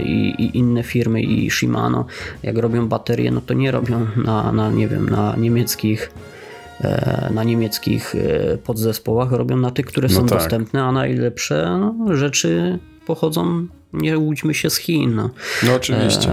i, 0.05 0.35
i, 0.37 0.57
inne 0.57 0.83
firmy 0.83 1.21
i 1.21 1.51
Shimano, 1.51 2.05
jak 2.43 2.57
robią 2.57 2.87
baterie, 2.87 3.31
no 3.31 3.41
to 3.41 3.53
nie 3.53 3.71
robią 3.71 4.07
na, 4.25 4.51
na 4.51 4.69
nie 4.71 4.87
wiem, 4.87 5.09
na 5.09 5.35
niemieckich 5.35 6.11
e, 6.81 7.29
na 7.33 7.43
niemieckich 7.43 8.15
e, 8.15 8.57
podzespołach, 8.57 9.31
robią 9.31 9.57
na 9.57 9.71
tych, 9.71 9.85
które 9.85 10.07
no 10.07 10.15
są 10.15 10.25
tak. 10.25 10.39
dostępne, 10.39 10.83
a 10.83 10.91
najlepsze 10.91 11.77
no, 11.79 12.15
rzeczy 12.15 12.79
pochodzą 13.05 13.67
nie 13.93 14.17
łudźmy 14.17 14.53
się 14.53 14.69
z 14.69 14.77
Chin. 14.77 15.15
No, 15.15 15.29
no 15.63 15.75
oczywiście. 15.75 16.29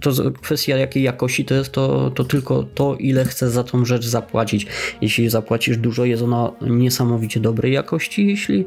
To 0.00 0.10
kwestia 0.42 0.76
jakiej 0.76 1.02
jakości 1.02 1.44
to 1.44 1.54
jest, 1.54 1.72
to, 1.72 2.10
to 2.10 2.24
tylko 2.24 2.62
to, 2.62 2.96
ile 2.98 3.24
chcesz 3.24 3.50
za 3.50 3.64
tą 3.64 3.84
rzecz 3.84 4.06
zapłacić. 4.06 4.66
Jeśli 5.00 5.30
zapłacisz 5.30 5.76
dużo, 5.76 6.04
jest 6.04 6.22
ona 6.22 6.52
niesamowicie 6.60 7.40
dobrej 7.40 7.72
jakości. 7.72 8.26
Jeśli 8.26 8.64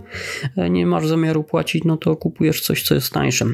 nie 0.70 0.86
masz 0.86 1.08
zamiaru 1.08 1.44
płacić, 1.44 1.84
no 1.84 1.98
to 1.98 2.16
kupujesz 2.16 2.62
coś, 2.62 2.84
co 2.84 2.96
jest 2.96 3.14
tańsze. 3.14 3.46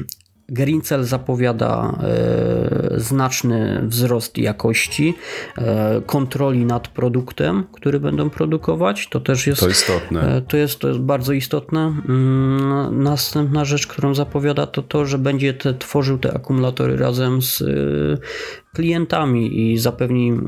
Greencell 0.48 1.04
zapowiada 1.04 1.98
e, 2.02 3.00
znaczny 3.00 3.80
wzrost 3.82 4.38
jakości, 4.38 5.14
e, 5.58 6.00
kontroli 6.06 6.64
nad 6.64 6.88
produktem, 6.88 7.64
który 7.72 8.00
będą 8.00 8.30
produkować. 8.30 9.08
To 9.08 9.20
też 9.20 9.46
jest, 9.46 9.60
to 9.60 9.68
istotne. 9.68 10.36
E, 10.36 10.40
to, 10.40 10.56
jest, 10.56 10.78
to 10.78 10.88
jest 10.88 11.00
bardzo 11.00 11.32
istotne. 11.32 11.80
Mm, 12.08 13.02
następna 13.02 13.64
rzecz, 13.64 13.86
którą 13.86 14.14
zapowiada, 14.14 14.66
to 14.66 14.82
to, 14.82 15.06
że 15.06 15.18
będzie 15.18 15.54
te, 15.54 15.74
tworzył 15.74 16.18
te 16.18 16.34
akumulatory 16.34 16.96
razem 16.96 17.42
z 17.42 17.62
klientami 18.74 19.72
i 19.72 19.78
zapewni 19.78 20.40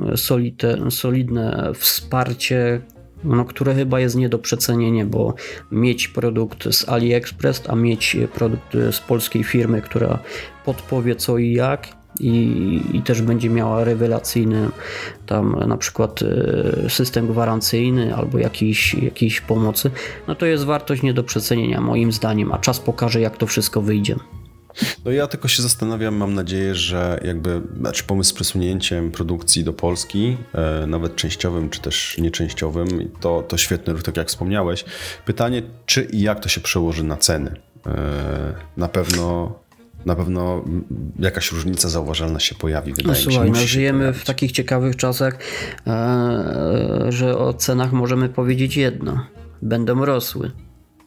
solidne 0.90 1.72
wsparcie 1.74 2.80
no, 3.26 3.44
które 3.44 3.74
chyba 3.74 4.00
jest 4.00 4.16
nie 4.16 4.28
do 4.28 4.38
przecenienia, 4.38 5.06
bo 5.06 5.34
mieć 5.72 6.08
produkt 6.08 6.74
z 6.74 6.88
AliExpress, 6.88 7.62
a 7.68 7.76
mieć 7.76 8.16
produkt 8.34 8.72
z 8.90 9.00
polskiej 9.00 9.44
firmy, 9.44 9.82
która 9.82 10.18
podpowie 10.64 11.16
co 11.16 11.38
i 11.38 11.52
jak 11.52 11.88
i, 12.20 12.80
i 12.92 13.02
też 13.02 13.22
będzie 13.22 13.50
miała 13.50 13.84
rewelacyjny 13.84 14.68
tam 15.26 15.56
na 15.68 15.76
przykład 15.76 16.20
e, 16.22 16.90
system 16.90 17.26
gwarancyjny 17.26 18.14
albo 18.14 18.38
jakiś, 18.38 18.94
jakiejś 18.94 19.40
pomocy, 19.40 19.90
no 20.28 20.34
to 20.34 20.46
jest 20.46 20.64
wartość 20.64 21.02
nie 21.02 21.14
do 21.14 21.24
przecenienia 21.24 21.80
moim 21.80 22.12
zdaniem, 22.12 22.52
a 22.52 22.58
czas 22.58 22.80
pokaże 22.80 23.20
jak 23.20 23.36
to 23.36 23.46
wszystko 23.46 23.82
wyjdzie. 23.82 24.16
No 25.04 25.10
ja 25.10 25.26
tylko 25.26 25.48
się 25.48 25.62
zastanawiam, 25.62 26.16
mam 26.16 26.34
nadzieję, 26.34 26.74
że 26.74 27.20
jakby, 27.24 27.60
znaczy 27.80 28.04
pomysł 28.04 28.30
z 28.30 28.32
przesunięciem 28.32 29.10
produkcji 29.10 29.64
do 29.64 29.72
Polski, 29.72 30.36
e, 30.54 30.86
nawet 30.86 31.16
częściowym 31.16 31.70
czy 31.70 31.80
też 31.80 32.18
nieczęściowym, 32.18 33.10
to, 33.20 33.42
to 33.48 33.56
świetny 33.56 33.92
ruch, 33.92 34.02
tak 34.02 34.16
jak 34.16 34.28
wspomniałeś. 34.28 34.84
Pytanie, 35.24 35.62
czy 35.86 36.04
i 36.04 36.20
jak 36.20 36.40
to 36.40 36.48
się 36.48 36.60
przełoży 36.60 37.04
na 37.04 37.16
ceny? 37.16 37.56
E, 37.86 38.54
na 38.76 38.88
pewno 38.88 39.54
na 40.06 40.16
pewno 40.16 40.64
jakaś 41.18 41.52
różnica 41.52 41.88
zauważalna 41.88 42.40
się 42.40 42.54
pojawi. 42.54 42.92
Wydaje 42.92 43.08
no, 43.08 43.26
mi 43.26 43.34
słuchaj, 43.34 43.50
no, 43.50 43.66
żyjemy 43.66 44.12
w 44.12 44.24
takich 44.24 44.52
ciekawych 44.52 44.96
czasach, 44.96 45.38
e, 45.86 47.06
że 47.08 47.38
o 47.38 47.54
cenach 47.54 47.92
możemy 47.92 48.28
powiedzieć 48.28 48.76
jedno. 48.76 49.26
Będą 49.62 50.04
rosły. 50.04 50.50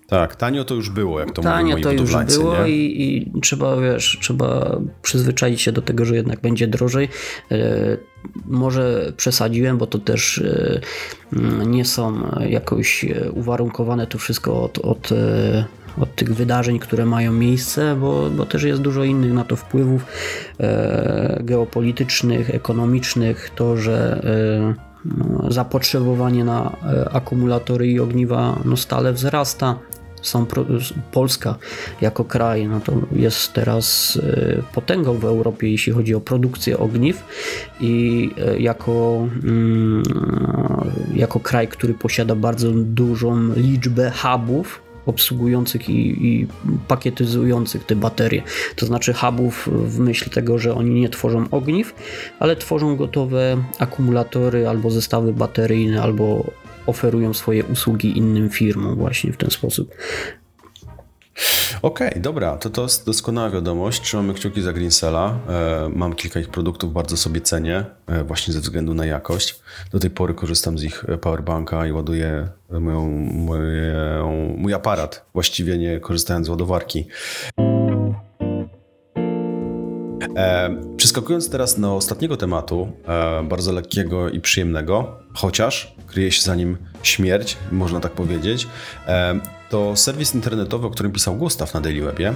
Tak, 0.10 0.36
tanio 0.36 0.66
to 0.66 0.76
już 0.76 0.90
było, 0.90 1.20
jak 1.20 1.32
to 1.32 1.42
tanio 1.42 1.78
mówią 1.78 1.84
to 1.84 1.92
już 1.92 2.16
było? 2.38 2.66
I, 2.66 2.72
i, 2.74 3.42
trzeba, 3.42 3.78
wiesz, 3.78 4.18
trzeba 4.22 4.80
przyzwyczaić 5.02 5.62
się 5.62 5.72
do 5.72 5.82
tego, 5.82 6.06
że 6.06 6.16
jednak 6.16 6.42
będzie 6.42 6.68
drożej. 6.68 7.10
E, 7.52 7.58
może 8.46 9.14
przesadziłem, 9.18 9.78
bo 9.78 9.88
to 9.88 10.00
też 10.00 10.38
e, 10.38 11.66
nie 11.66 11.86
są 11.86 12.32
jakoś 12.50 13.06
uwarunkowane 13.34 14.08
to 14.08 14.18
wszystko 14.18 14.64
od, 14.64 14.78
od 14.78 15.10
od 16.00 16.16
tych 16.16 16.34
wydarzeń, 16.34 16.80
które 16.80 17.06
mają 17.06 17.32
miejsce, 17.32 17.96
bo, 17.96 18.30
bo 18.30 18.46
też 18.46 18.64
jest 18.64 18.82
dużo 18.82 19.04
innych 19.04 19.34
na 19.34 19.44
to 19.44 19.56
wpływów 19.56 20.06
e, 20.60 21.40
geopolitycznych, 21.44 22.50
ekonomicznych, 22.50 23.50
to, 23.56 23.78
że 23.78 24.22
e, 24.24 24.90
no, 25.06 25.52
zapotrzebowanie 25.52 26.44
na 26.44 26.78
e, 26.84 27.10
akumulatory 27.10 27.88
i 27.88 28.00
ogniwa 28.00 28.60
no, 28.66 28.78
stale 28.78 29.14
wzrasta. 29.14 29.76
Sam 30.22 30.46
Polska 31.12 31.56
jako 32.02 32.24
kraj 32.24 32.68
no 32.68 32.80
to 32.80 32.94
jest 33.12 33.54
teraz 33.54 34.18
e, 34.24 34.62
potęgą 34.74 35.18
w 35.18 35.26
Europie, 35.26 35.72
jeśli 35.72 35.94
chodzi 35.94 36.16
o 36.16 36.22
produkcję 36.22 36.78
ogniw 36.78 37.24
i 37.80 38.30
e, 38.38 38.60
jako, 38.60 39.28
mm, 39.44 40.04
jako 41.16 41.40
kraj, 41.40 41.68
który 41.68 41.94
posiada 41.94 42.36
bardzo 42.36 42.72
dużą 42.72 43.54
liczbę 43.56 44.12
hubów, 44.12 44.82
obsługujących 45.06 45.90
i, 45.90 46.28
i, 46.28 46.48
pakietyzujących 46.88 47.86
te 47.86 47.96
baterie. 47.96 48.42
To 48.76 48.86
znaczy 48.86 49.14
hubów 49.14 49.70
w 49.72 50.00
myśl 50.00 50.30
tego, 50.30 50.58
że 50.58 50.76
oni 50.76 51.02
nie 51.02 51.10
tworzą 51.10 51.46
ogniw, 51.52 51.96
ale 52.40 52.56
tworzą 52.56 52.96
gotowe 52.96 53.58
akumulatory 53.80 54.68
albo 54.68 54.92
zestawy 54.92 55.34
bateryjne, 55.34 56.02
albo 56.02 56.52
oferują 56.90 57.34
swoje 57.34 57.66
usługi 57.66 58.18
innym 58.18 58.50
firmom 58.50 58.96
właśnie 58.96 59.34
w 59.34 59.38
ten 59.38 59.50
sposób. 59.50 59.96
Okej, 61.82 62.10
okay, 62.10 62.22
dobra, 62.22 62.58
to 62.58 62.70
to 62.70 62.82
jest 62.82 63.06
doskonała 63.06 63.50
wiadomość. 63.50 64.02
Trzymamy 64.02 64.34
kciuki 64.34 64.62
za 64.62 64.74
Greensela. 64.74 65.40
E, 65.50 65.90
mam 65.96 66.16
kilka 66.16 66.40
ich 66.40 66.50
produktów, 66.50 66.94
bardzo 66.94 67.18
sobie 67.18 67.42
cenię, 67.42 67.86
e, 68.08 68.24
właśnie 68.24 68.54
ze 68.54 68.60
względu 68.60 68.94
na 68.94 69.06
jakość. 69.06 69.60
Do 69.92 70.00
tej 70.00 70.10
pory 70.10 70.34
korzystam 70.34 70.78
z 70.78 70.84
ich 70.84 71.06
powerbanka 71.22 71.88
i 71.88 71.92
ładuję 71.92 72.48
moją, 72.70 73.10
moją, 73.32 74.56
mój 74.58 74.74
aparat, 74.74 75.26
właściwie 75.34 75.78
nie 75.78 76.00
korzystając 76.00 76.48
z 76.48 76.50
ładowarki. 76.50 77.08
E, 80.36 80.76
przeskakując 80.98 81.50
teraz 81.50 81.80
do 81.80 81.96
ostatniego 81.96 82.38
tematu, 82.38 82.92
e, 83.08 83.44
bardzo 83.44 83.72
lekkiego 83.72 84.30
i 84.30 84.40
przyjemnego, 84.40 85.18
chociaż 85.34 85.96
kryje 86.08 86.32
się 86.32 86.42
za 86.42 86.56
nim 86.56 86.78
śmierć, 87.04 87.58
można 87.72 88.00
tak 88.00 88.12
powiedzieć, 88.12 88.68
e, 89.08 89.40
to 89.70 89.96
serwis 89.96 90.36
internetowy, 90.36 90.88
o 90.88 90.90
którym 90.90 91.12
pisał 91.12 91.36
Gustaw 91.36 91.74
na 91.74 91.82
Daily 91.82 92.02
Webie, 92.02 92.34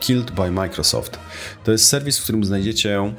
Killed 0.00 0.30
by 0.30 0.50
Microsoft. 0.50 1.18
To 1.64 1.72
jest 1.72 1.86
serwis, 1.86 2.18
w 2.18 2.22
którym 2.22 2.44
znajdziecie 2.44 3.12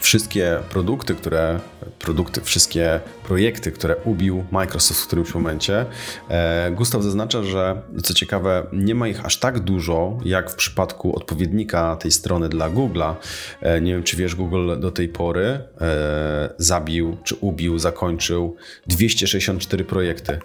wszystkie 0.00 0.58
produkty, 0.70 1.14
które, 1.14 1.60
produkty, 1.98 2.40
wszystkie 2.40 3.00
projekty, 3.24 3.72
które 3.72 3.96
ubił 4.04 4.44
Microsoft 4.50 5.00
w 5.00 5.06
którymś 5.06 5.34
momencie. 5.34 5.86
E, 6.28 6.70
Gustaw 6.70 7.02
zaznacza, 7.02 7.42
że 7.42 7.82
co 8.02 8.14
ciekawe, 8.14 8.66
nie 8.72 8.94
ma 8.94 9.08
ich 9.08 9.24
aż 9.24 9.38
tak 9.38 9.60
dużo, 9.60 10.18
jak 10.24 10.50
w 10.50 10.54
przypadku 10.54 11.16
odpowiednika 11.16 11.96
tej 11.96 12.10
strony 12.10 12.48
dla 12.48 12.70
Google'a. 12.70 13.14
E, 13.60 13.80
nie 13.80 13.92
wiem, 13.92 14.02
czy 14.02 14.16
wiesz, 14.16 14.34
Google 14.34 14.80
do 14.80 14.90
tej 14.90 15.08
pory 15.08 15.60
e, 15.80 16.54
zabił, 16.58 17.16
czy 17.24 17.34
ubił, 17.34 17.78
zakończył 17.78 18.56
264 18.86 19.84
projekty. 19.84 20.38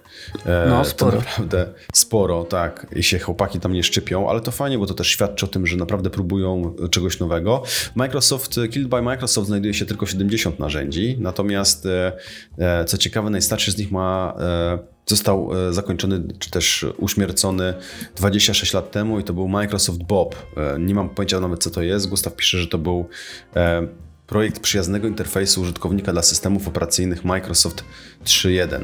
No, 0.69 0.85
sporo. 0.85 1.11
To 1.11 1.17
naprawdę 1.17 1.67
sporo, 1.93 2.43
tak. 2.43 2.87
I 2.95 3.03
się 3.03 3.19
chłopaki 3.19 3.59
tam 3.59 3.73
nie 3.73 3.83
szczypią, 3.83 4.29
ale 4.29 4.41
to 4.41 4.51
fajnie, 4.51 4.77
bo 4.77 4.85
to 4.85 4.93
też 4.93 5.07
świadczy 5.07 5.45
o 5.45 5.49
tym, 5.49 5.67
że 5.67 5.77
naprawdę 5.77 6.09
próbują 6.09 6.75
czegoś 6.91 7.19
nowego. 7.19 7.63
Microsoft, 7.95 8.59
Killed 8.71 8.89
by 8.89 9.01
Microsoft 9.01 9.47
znajduje 9.47 9.73
się 9.73 9.85
tylko 9.85 10.05
70 10.05 10.59
narzędzi, 10.59 11.17
natomiast 11.31 11.87
E, 12.57 12.85
co 12.85 12.97
ciekawe, 12.97 13.29
najstarszy 13.29 13.71
z 13.71 13.77
nich 13.77 13.91
ma, 13.91 14.33
e, 14.39 14.79
został 15.05 15.67
e, 15.69 15.73
zakończony 15.73 16.23
czy 16.39 16.51
też 16.51 16.85
uśmiercony 16.97 17.73
26 18.15 18.73
lat 18.73 18.91
temu 18.91 19.19
i 19.19 19.23
to 19.23 19.33
był 19.33 19.47
Microsoft 19.47 20.03
Bob. 20.03 20.35
Nie 20.79 20.95
mam 20.95 21.09
pojęcia 21.09 21.39
nawet 21.39 21.63
co 21.63 21.69
to 21.69 21.81
jest. 21.81 22.09
Gustaw 22.09 22.35
pisze, 22.35 22.57
że 22.57 22.67
to 22.67 22.77
był 22.77 23.05
projekt 24.27 24.59
przyjaznego 24.59 25.07
interfejsu 25.07 25.61
użytkownika 25.61 26.11
dla 26.11 26.21
systemów 26.21 26.67
operacyjnych 26.67 27.25
Microsoft 27.25 27.83
3.1. 28.25 28.81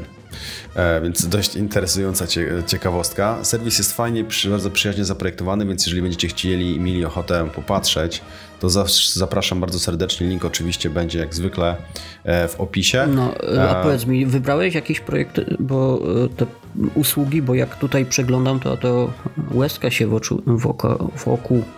Więc 1.02 1.26
dość 1.26 1.56
interesująca 1.56 2.26
ciekawostka. 2.66 3.38
Serwis 3.42 3.78
jest 3.78 3.92
fajnie, 3.92 4.24
bardzo 4.50 4.70
przyjaźnie 4.70 5.04
zaprojektowany, 5.04 5.66
więc 5.66 5.86
jeżeli 5.86 6.02
będziecie 6.02 6.28
chcieli 6.28 6.76
i 6.76 6.80
mieli 6.80 7.04
ochotę 7.04 7.48
popatrzeć, 7.54 8.22
to 8.60 8.68
zapraszam 9.12 9.60
bardzo 9.60 9.78
serdecznie. 9.78 10.26
Link 10.26 10.44
oczywiście 10.44 10.90
będzie 10.90 11.18
jak 11.18 11.34
zwykle 11.34 11.76
e, 12.24 12.48
w 12.48 12.60
opisie. 12.60 13.06
No, 13.06 13.34
a 13.60 13.80
e, 13.80 13.82
powiedz 13.82 14.06
mi, 14.06 14.26
wybrałeś 14.26 14.74
jakiś 14.74 15.00
projekt, 15.00 15.40
bo 15.58 16.00
e, 16.24 16.28
te 16.28 16.46
usługi, 16.94 17.42
bo 17.42 17.54
jak 17.54 17.76
tutaj 17.76 18.06
przeglądam, 18.06 18.60
to, 18.60 18.76
to 18.76 19.10
łezka 19.54 19.90
się 19.90 20.06
w, 20.06 20.14
oczu, 20.14 20.42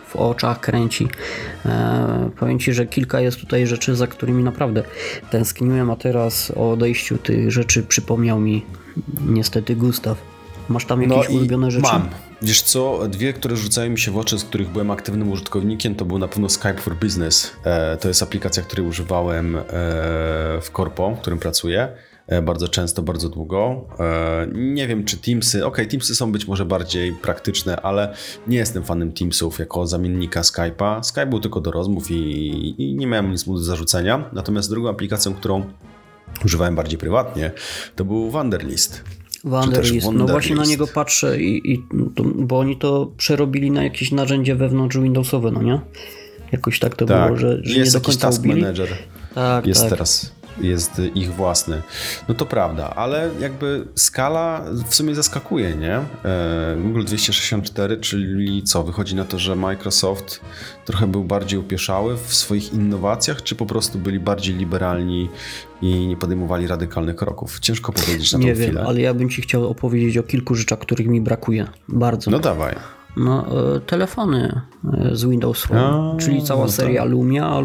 w, 0.09 0.17
oczach 0.17 0.61
kręci. 0.61 1.09
E, 1.67 2.31
powiem 2.39 2.59
Ci, 2.59 2.73
że 2.73 2.87
kilka 2.87 3.21
jest 3.21 3.41
tutaj 3.41 3.67
rzeczy, 3.67 3.97
za 3.97 4.07
którymi 4.07 4.45
naprawdę 4.45 4.83
tęskniłem, 5.31 5.91
a 5.91 5.97
teraz 5.97 6.53
o 6.57 6.71
odejściu 6.71 7.19
tych 7.19 7.51
rzeczy 7.51 7.83
przypomniał 7.83 8.41
mi 8.41 8.65
niestety 9.27 9.77
Gustaw. 9.77 10.19
Masz 10.69 10.85
tam 10.85 11.03
jakieś 11.03 11.29
no 11.29 11.35
ulubione 11.35 11.71
rzeczy? 11.71 11.93
Mam. 11.93 12.30
Wiesz 12.43 12.63
co, 12.63 13.09
dwie, 13.09 13.33
które 13.33 13.57
rzucają 13.57 13.91
mi 13.91 13.99
się 13.99 14.11
w 14.11 14.19
oczy, 14.19 14.39
z 14.39 14.45
których 14.45 14.69
byłem 14.69 14.91
aktywnym 14.91 15.31
użytkownikiem, 15.31 15.95
to 15.95 16.05
był 16.05 16.19
na 16.19 16.29
pewno 16.29 16.49
Skype 16.49 16.77
for 16.79 16.97
Business. 16.97 17.53
E, 17.65 17.97
to 17.97 18.09
jest 18.09 18.23
aplikacja, 18.23 18.63
której 18.63 18.87
używałem 18.87 19.57
e, 19.57 19.63
w 20.63 20.71
Corpo, 20.77 21.15
w 21.15 21.21
którym 21.21 21.39
pracuję 21.39 21.89
e, 22.27 22.43
bardzo 22.43 22.69
często, 22.69 23.03
bardzo 23.03 23.29
długo. 23.29 23.89
Nie 24.53 24.89
wiem, 24.89 25.05
czy 25.05 25.17
Teamsy. 25.17 25.67
Ok, 25.67 25.77
Teamsy 25.91 26.15
są 26.15 26.33
być 26.33 26.47
może 26.47 26.65
bardziej 26.65 27.13
praktyczne, 27.13 27.77
ale 27.77 28.15
nie 28.47 28.57
jestem 28.57 28.85
fanem 28.85 29.13
Teamsów 29.13 29.59
jako 29.59 29.87
zamiennika 29.87 30.41
Skype'a. 30.41 31.03
Skype 31.03 31.27
był 31.27 31.41
tylko 31.41 31.61
do 31.61 31.71
rozmów 31.71 32.11
i, 32.11 32.83
i 32.83 32.95
nie 32.95 33.07
miałem 33.07 33.31
nic 33.31 33.47
mu 33.47 33.55
do 33.55 33.63
zarzucenia. 33.63 34.31
Natomiast 34.33 34.71
drugą 34.71 34.91
aplikacją, 34.91 35.35
którą 35.35 35.65
używałem 36.45 36.75
bardziej 36.77 36.99
prywatnie, 36.99 37.51
to 37.97 38.05
był 38.05 38.31
Wanderlist. 38.31 39.20
Wanderlist. 39.45 40.13
No 40.13 40.27
właśnie 40.27 40.57
na 40.57 40.65
niego 40.65 40.87
patrzę, 40.87 41.41
i, 41.41 41.73
i 41.73 41.85
to, 42.15 42.25
bo 42.25 42.59
oni 42.59 42.77
to 42.77 43.11
przerobili 43.17 43.71
na 43.71 43.85
jakieś 43.85 44.13
narzędzie 44.13 44.55
wewnątrz 44.55 44.99
Windowsowe, 44.99 45.51
no 45.51 45.63
nie? 45.63 45.81
Jakoś 46.53 46.79
tak 46.79 46.97
to 46.97 47.07
tak. 47.07 47.27
było, 47.27 47.39
że, 47.39 47.59
że 47.63 47.79
jest 47.79 47.95
nie 47.95 48.01
do 48.01 48.07
końca 48.07 48.21
task 48.21 48.41
ubili. 48.41 48.61
manager. 48.61 48.89
Tak, 49.35 49.67
jest 49.67 49.81
tak. 49.81 49.91
teraz 49.91 50.40
jest 50.61 51.03
ich 51.15 51.35
własny. 51.35 51.83
No 52.29 52.35
to 52.35 52.47
prawda, 52.47 52.91
ale 52.97 53.31
jakby 53.41 53.89
skala 53.95 54.65
w 54.89 54.95
sumie 54.95 55.15
zaskakuje, 55.15 55.75
nie? 55.75 55.95
E, 56.25 56.77
Google 56.83 57.05
264, 57.05 57.97
czyli 57.97 58.63
co? 58.63 58.83
Wychodzi 58.85 59.15
na 59.15 59.25
to, 59.25 59.39
że 59.39 59.57
Microsoft 59.57 60.41
trochę 60.85 61.07
był 61.07 61.25
bardziej 61.25 61.59
upieszały 61.59 62.17
w 62.17 62.35
swoich 62.35 62.73
innowacjach, 62.73 63.43
czy 63.43 63.55
po 63.55 63.67
prostu 63.67 63.99
byli 63.99 64.21
bardziej 64.21 64.57
liberalni 64.57 65.29
i 65.83 66.07
nie 66.07 66.17
podejmowali 66.17 66.67
radykalnych 66.67 67.17
kroków? 67.17 67.61
Ciężko 67.61 67.93
powiedzieć 67.93 68.33
na 68.33 68.39
nie 68.39 68.53
tą 68.53 68.59
wiem, 68.61 68.69
chwilę. 68.69 68.85
ale 68.87 69.01
ja 69.01 69.15
bym 69.15 69.31
ci 69.31 69.43
chciał 69.43 69.69
opowiedzieć 69.71 70.19
o 70.19 70.23
kilku 70.23 70.55
rzeczach, 70.55 70.79
których 70.79 71.07
mi 71.07 71.21
brakuje. 71.21 71.67
Bardzo. 71.89 72.31
No 72.31 72.39
dawaj. 72.39 72.75
No, 73.17 73.47
e, 73.77 73.81
telefony 73.81 74.61
e, 74.93 75.17
z 75.17 75.25
Windows 75.25 75.65
Phone, 75.65 75.81
A, 75.81 76.17
czyli 76.19 76.43
cała 76.43 76.65
no 76.65 76.71
seria 76.71 77.03
tak. 77.03 77.11
Lumia 77.11 77.63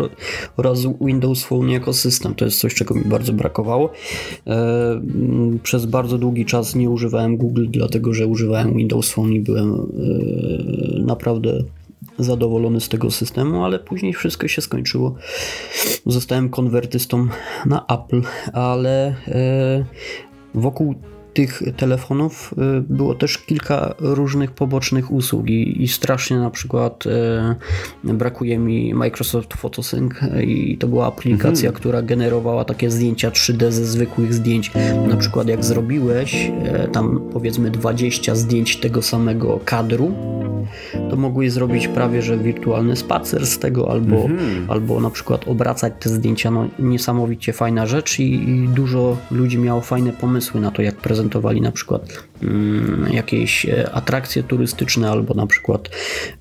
oraz 0.58 0.80
Windows 1.02 1.44
Phone 1.44 1.70
jako 1.70 1.94
system. 1.94 2.36
To 2.36 2.46
jest 2.46 2.60
coś, 2.60 2.74
czego 2.74 2.96
mi 2.96 3.04
bardzo 3.06 3.34
brakowało. 3.34 3.92
E, 4.48 5.02
przez 5.64 5.86
bardzo 5.86 6.18
długi 6.18 6.46
czas 6.46 6.76
nie 6.76 6.90
używałem 6.90 7.38
Google, 7.38 7.66
dlatego 7.70 8.14
że 8.14 8.28
używałem 8.28 8.74
Windows 8.74 9.12
Phone 9.12 9.34
i 9.34 9.40
byłem 9.40 9.92
naprawdę 11.06 11.64
zadowolony 12.20 12.82
z 12.82 12.90
tego 12.90 13.12
systemu, 13.12 13.66
ale 13.66 13.80
później 13.80 14.14
wszystko 14.14 14.48
się 14.48 14.62
skończyło. 14.62 15.16
Zostałem 16.06 16.50
konwertystą 16.50 17.28
na 17.66 17.86
Apple, 17.86 18.22
ale 18.54 19.16
wokół 20.54 20.96
tych 21.36 21.62
telefonów 21.78 22.54
y, 22.78 22.82
było 22.82 23.16
też 23.16 23.38
kilka 23.38 23.96
różnych 24.00 24.52
pobocznych 24.52 25.12
usług 25.12 25.50
i, 25.50 25.84
i 25.84 25.88
strasznie 25.88 26.38
na 26.38 26.50
przykład 26.50 27.04
e, 27.08 27.56
brakuje 28.04 28.58
mi 28.58 28.94
Microsoft 28.94 29.54
Photosync 29.54 30.14
i 30.44 30.78
to 30.78 30.88
była 30.88 31.08
aplikacja, 31.08 31.70
mhm. 31.70 31.74
która 31.74 32.02
generowała 32.02 32.66
takie 32.66 32.92
zdjęcia 32.92 33.30
3D 33.30 33.72
ze 33.72 33.86
zwykłych 33.86 34.34
zdjęć. 34.34 34.72
Na 35.08 35.18
przykład 35.18 35.48
jak 35.48 35.66
zrobiłeś 35.66 36.52
e, 36.64 36.88
tam 36.88 37.30
powiedzmy 37.34 37.72
20 37.72 38.36
zdjęć 38.36 38.78
tego 38.78 39.02
samego 39.02 39.60
kadru, 39.66 40.12
to 41.10 41.16
mogłeś 41.16 41.52
zrobić 41.52 41.88
prawie, 41.88 42.22
że 42.22 42.38
wirtualny 42.38 42.96
spacer 42.96 43.48
z 43.48 43.60
tego, 43.60 43.92
albo, 43.92 44.16
mhm. 44.16 44.72
albo 44.72 45.00
na 45.00 45.10
przykład 45.10 45.48
obracać 45.48 45.94
te 46.00 46.10
zdjęcia. 46.10 46.52
No, 46.52 46.68
niesamowicie 46.80 47.54
fajna 47.54 47.86
rzecz 47.86 48.20
i, 48.20 48.50
i 48.50 48.68
dużo 48.68 49.18
ludzi 49.32 49.58
miało 49.58 49.82
fajne 49.82 50.14
pomysły 50.14 50.62
na 50.62 50.72
to, 50.72 50.82
jak 50.82 50.96
prezentowali 50.96 51.62
na 51.62 51.72
przykład 51.72 52.24
mm, 52.44 53.14
jakieś 53.14 53.66
e, 53.66 53.92
atrakcje 53.94 54.44
turystyczne, 54.44 55.12
albo 55.12 55.34
na 55.34 55.48
przykład 55.48 55.90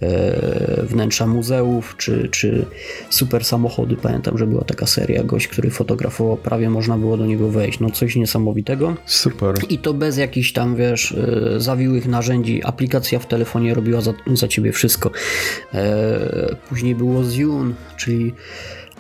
e, 0.00 0.82
wnętrza 0.82 1.26
muzeów, 1.26 1.94
czy, 1.98 2.28
czy 2.28 2.66
super 3.10 3.44
samochody. 3.44 3.96
Pamiętam, 3.96 4.38
że 4.38 4.46
była 4.46 4.64
taka 4.64 4.86
seria, 4.86 5.24
gość, 5.24 5.48
który 5.48 5.70
fotografował, 5.70 6.36
prawie 6.36 6.70
można 6.70 6.98
było 6.98 7.16
do 7.16 7.26
niego 7.26 7.48
wejść. 7.48 7.80
No 7.80 7.90
coś 7.90 8.16
niesamowitego. 8.16 8.94
Super. 9.06 9.54
I 9.68 9.78
to 9.78 9.94
bez 9.94 10.16
jakichś 10.16 10.52
tam, 10.52 10.76
wiesz, 10.76 11.12
e, 11.12 11.60
zawiłych 11.60 12.08
narzędzi. 12.08 12.64
Aplikacja 12.64 13.18
w 13.18 13.26
telefonie 13.26 13.74
robiła 13.74 14.00
za, 14.00 14.12
za 14.34 14.48
ciebie 14.48 14.63
wszystko. 14.72 15.10
E, 15.74 16.56
później 16.68 16.94
było 16.94 17.24
Zune, 17.24 17.74
czyli 17.96 18.32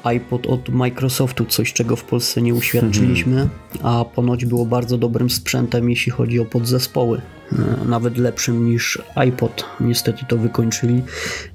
iPod 0.04 0.46
od 0.46 0.68
Microsoftu, 0.68 1.44
coś 1.44 1.72
czego 1.72 1.96
w 1.96 2.04
Polsce 2.04 2.42
nie 2.42 2.54
uświadczyliśmy, 2.54 3.48
a 3.82 4.04
ponoć 4.04 4.44
było 4.44 4.66
bardzo 4.66 4.98
dobrym 4.98 5.30
sprzętem, 5.30 5.90
jeśli 5.90 6.12
chodzi 6.12 6.40
o 6.40 6.44
podzespoły. 6.44 7.20
E, 7.52 7.84
nawet 7.88 8.18
lepszym 8.18 8.70
niż 8.70 9.02
iPod. 9.14 9.64
Niestety 9.80 10.24
to 10.28 10.36
wykończyli. 10.36 11.02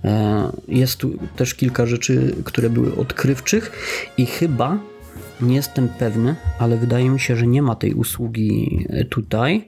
E, 0.04 0.52
jest 0.68 0.98
tu 0.98 1.12
też 1.36 1.56
kilka 1.56 1.86
rzeczy, 1.86 2.36
które 2.44 2.70
były 2.70 2.96
odkrywczych 2.96 3.72
i 4.18 4.26
chyba 4.26 4.78
nie 5.42 5.56
jestem 5.56 5.90
pewny, 5.90 6.36
ale 6.60 6.78
wydaje 6.78 7.10
mi 7.10 7.20
się, 7.20 7.36
że 7.36 7.48
nie 7.48 7.62
ma 7.62 7.76
tej 7.76 7.94
usługi 7.94 8.86
tutaj 9.10 9.68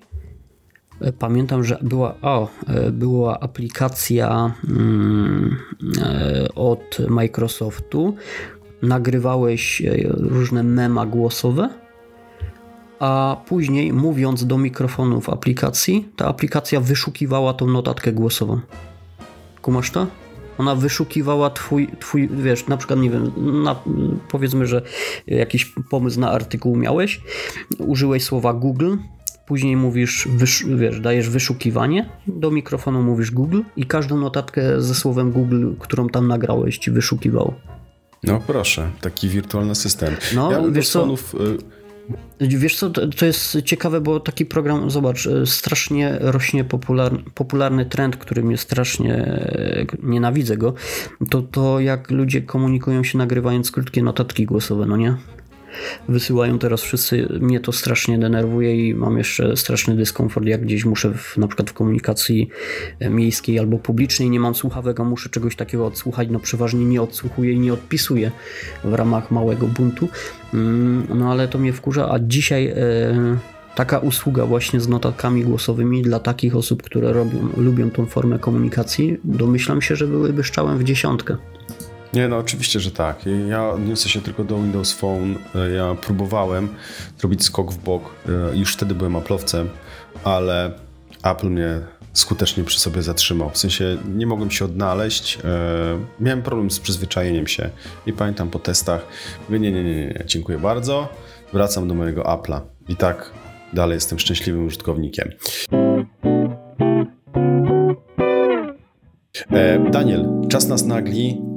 Pamiętam, 1.20 1.64
że 1.64 1.78
była, 1.82 2.16
o, 2.22 2.47
była 2.91 3.39
aplikacja 3.39 4.54
mm, 4.70 5.58
e, 6.02 6.47
od 6.56 6.97
Microsoftu. 7.10 8.16
Nagrywałeś 8.82 9.82
e, 9.82 9.93
różne 10.08 10.64
mema 10.64 11.06
głosowe, 11.06 11.70
a 12.99 13.38
później 13.45 13.93
mówiąc 13.93 14.45
do 14.45 14.58
mikrofonu 14.58 15.22
w 15.22 15.30
aplikacji, 15.30 16.10
ta 16.16 16.28
aplikacja 16.28 16.82
wyszukiwała 16.82 17.54
tą 17.54 17.68
notatkę 17.68 18.12
głosową. 18.12 18.60
Kumasz 19.62 19.91
to? 19.91 20.08
Ona 20.58 20.76
wyszukiwała 20.76 21.49
twój, 21.49 21.88
twój 21.99 22.30
wiesz, 22.34 22.68
na 22.68 22.78
przykład, 22.78 22.99
nie 22.99 23.10
wiem, 23.10 23.32
na, 23.64 23.76
powiedzmy, 24.30 24.68
że 24.68 24.82
jakiś 25.28 25.74
pomysł 25.89 26.20
na 26.20 26.32
artykuł 26.32 26.76
miałeś, 26.76 27.22
użyłeś 27.80 28.24
słowa 28.24 28.54
Google, 28.54 28.95
później 29.52 29.76
mówisz, 29.76 30.28
wiesz, 30.76 30.99
dajesz 30.99 31.30
wyszukiwanie, 31.30 32.10
do 32.28 32.52
mikrofonu 32.52 33.04
mówisz 33.04 33.32
Google 33.32 33.62
i 33.76 33.86
każdą 33.86 34.18
notatkę 34.18 34.82
ze 34.82 34.95
słowem 34.95 35.32
Google, 35.32 35.72
którą 35.80 36.10
tam 36.10 36.28
nagrałeś, 36.28 36.78
ci 36.78 36.91
wyszukiwał. 36.91 37.54
No 38.24 38.41
proszę, 38.47 38.89
taki 39.02 39.30
wirtualny 39.30 39.76
system. 39.76 40.16
No, 40.36 40.52
ja 40.52 40.62
wiesz 40.72 40.89
co, 40.89 41.08
y, 42.41 42.47
Wiesz 42.47 42.76
co, 42.76 42.89
to 42.89 43.26
jest 43.26 43.58
ciekawe, 43.66 44.02
bo 44.02 44.20
taki 44.20 44.45
program, 44.45 44.91
zobacz, 44.91 45.26
y, 45.26 45.45
strasznie 45.45 46.18
rośnie 46.20 46.64
popularny, 46.64 47.20
popularny 47.36 47.86
trend, 47.86 48.18
który 48.18 48.43
mnie 48.43 48.58
strasznie 48.58 49.16
y, 49.93 49.97
nienawidzę 50.04 50.58
go, 50.58 50.74
to 51.30 51.41
to 51.41 51.80
jak 51.80 52.12
ludzie 52.12 52.41
komunikują 52.41 53.04
się 53.04 53.18
nagrywając 53.18 53.72
krótkie 53.72 54.04
notatki 54.04 54.45
głosowe, 54.45 54.86
no 54.86 54.97
nie? 54.97 55.16
Wysyłają 56.09 56.59
teraz 56.59 56.82
wszyscy. 56.82 57.28
Mnie 57.39 57.59
to 57.59 57.72
strasznie 57.72 58.19
denerwuje 58.19 58.88
i 58.88 58.95
mam 58.95 59.17
jeszcze 59.17 59.57
straszny 59.57 59.95
dyskomfort, 59.95 60.45
jak 60.45 60.61
gdzieś 60.61 60.86
muszę 60.86 61.13
w, 61.13 61.38
na 61.38 61.47
przykład 61.47 61.69
w 61.69 61.74
komunikacji 61.74 62.49
e, 62.99 63.09
miejskiej 63.09 63.59
albo 63.59 63.78
publicznej 63.78 64.30
nie 64.30 64.39
mam 64.39 64.55
słuchawek, 64.55 64.99
a 64.99 65.03
muszę 65.03 65.30
czegoś 65.30 65.55
takiego 65.55 65.86
odsłuchać. 65.86 66.28
No 66.32 66.39
przeważnie 66.39 66.86
nie 66.86 67.01
odsłuchuję 67.01 67.53
i 67.53 67.59
nie 67.59 67.74
odpisuję 67.74 68.32
w 68.84 68.93
ramach 68.93 69.32
małego 69.32 69.67
buntu. 69.67 70.07
Mm, 70.53 71.07
no 71.15 71.32
ale 71.32 71.47
to 71.47 71.59
mnie 71.59 71.74
wkurza, 71.74 72.11
a 72.11 72.19
dzisiaj 72.19 72.67
e, 72.67 72.76
taka 73.76 73.99
usługa 73.99 74.45
właśnie 74.45 74.80
z 74.80 74.88
notatkami 74.88 75.43
głosowymi 75.43 76.01
dla 76.01 76.19
takich 76.19 76.55
osób, 76.55 76.84
które 76.84 77.13
robią, 77.13 77.47
lubią 77.57 77.91
tą 77.91 78.05
formę 78.05 78.39
komunikacji, 78.39 79.17
domyślam 79.24 79.82
się, 79.82 79.95
że 79.95 80.07
byłyby 80.07 80.43
szczałem 80.43 80.78
w 80.78 80.84
dziesiątkę. 80.84 81.38
Nie, 82.14 82.28
no 82.28 82.38
oczywiście, 82.38 82.80
że 82.80 82.91
tak. 82.91 83.20
Ja 83.49 83.70
odniosę 83.70 84.09
się 84.09 84.22
tylko 84.22 84.43
do 84.43 84.57
Windows 84.57 84.93
Phone. 84.93 85.36
Ja 85.76 85.95
próbowałem 85.95 86.70
zrobić 87.20 87.43
skok 87.43 87.72
w 87.72 87.78
bok. 87.78 88.03
Już 88.53 88.74
wtedy 88.74 88.95
byłem 88.95 89.14
Apple'owcem, 89.14 89.66
ale 90.24 90.72
Apple 91.24 91.47
mnie 91.47 91.80
skutecznie 92.14 92.64
przy 92.64 92.80
sobie 92.80 93.01
zatrzymał. 93.01 93.49
W 93.49 93.57
sensie 93.57 93.97
nie 94.16 94.28
mogłem 94.28 94.51
się 94.51 94.66
odnaleźć. 94.66 95.39
Miałem 96.20 96.41
problem 96.41 96.72
z 96.72 96.80
przyzwyczajeniem 96.80 97.47
się 97.47 97.70
i 98.05 98.14
pamiętam 98.14 98.49
po 98.49 98.59
testach, 98.59 99.05
mówię, 99.49 99.59
nie, 99.59 99.72
nie, 99.72 99.84
nie, 99.84 99.95
nie, 99.95 100.24
dziękuję 100.26 100.57
bardzo. 100.57 101.09
Wracam 101.53 101.88
do 101.88 101.93
mojego 101.93 102.24
Apple'a. 102.24 102.62
I 102.89 102.95
tak 102.95 103.32
dalej 103.74 103.95
jestem 103.95 104.20
szczęśliwym 104.20 104.66
użytkownikiem. 104.66 105.32
E, 109.51 109.91
Daniel, 109.91 110.28
czas 110.49 110.68
nas 110.68 110.86
nagli. 110.86 111.51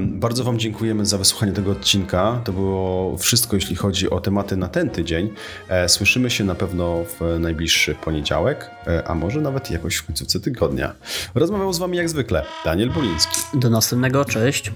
Bardzo 0.00 0.44
Wam 0.44 0.58
dziękujemy 0.58 1.06
za 1.06 1.18
wysłuchanie 1.18 1.52
tego 1.52 1.70
odcinka. 1.70 2.40
To 2.44 2.52
było 2.52 3.16
wszystko, 3.18 3.56
jeśli 3.56 3.76
chodzi 3.76 4.10
o 4.10 4.20
tematy 4.20 4.56
na 4.56 4.68
ten 4.68 4.90
tydzień. 4.90 5.30
E, 5.68 5.88
słyszymy 5.88 6.30
się 6.30 6.44
na 6.44 6.54
pewno 6.54 7.04
w 7.04 7.38
najbliższy 7.40 7.94
poniedziałek, 7.94 8.70
e, 8.86 9.08
a 9.08 9.14
może 9.14 9.40
nawet 9.40 9.70
jakoś 9.70 9.96
w 9.96 10.06
końcówce 10.06 10.40
tygodnia. 10.40 10.94
Rozmawiał 11.34 11.72
z 11.72 11.78
Wami 11.78 11.96
jak 11.96 12.08
zwykle 12.08 12.44
Daniel 12.64 12.90
Poliński. 12.90 13.40
Do 13.54 13.70
następnego, 13.70 14.24
cześć. 14.24 14.72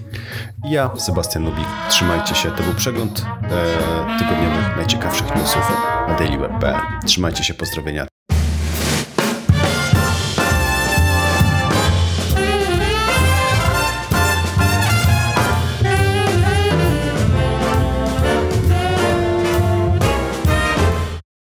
Ja, 0.69 0.91
Sebastian 0.97 1.43
Nubik. 1.43 1.67
Trzymajcie 1.89 2.35
się. 2.35 2.51
To 2.51 2.63
był 2.63 2.73
przegląd 2.73 3.25
e, 3.43 4.19
tygodniowych 4.19 4.77
najciekawszych 4.77 5.35
newsów 5.35 5.71
na 6.07 6.15
dailyweb.pl. 6.19 6.75
Trzymajcie 7.05 7.43
się, 7.43 7.53
pozdrowienia. 7.53 8.18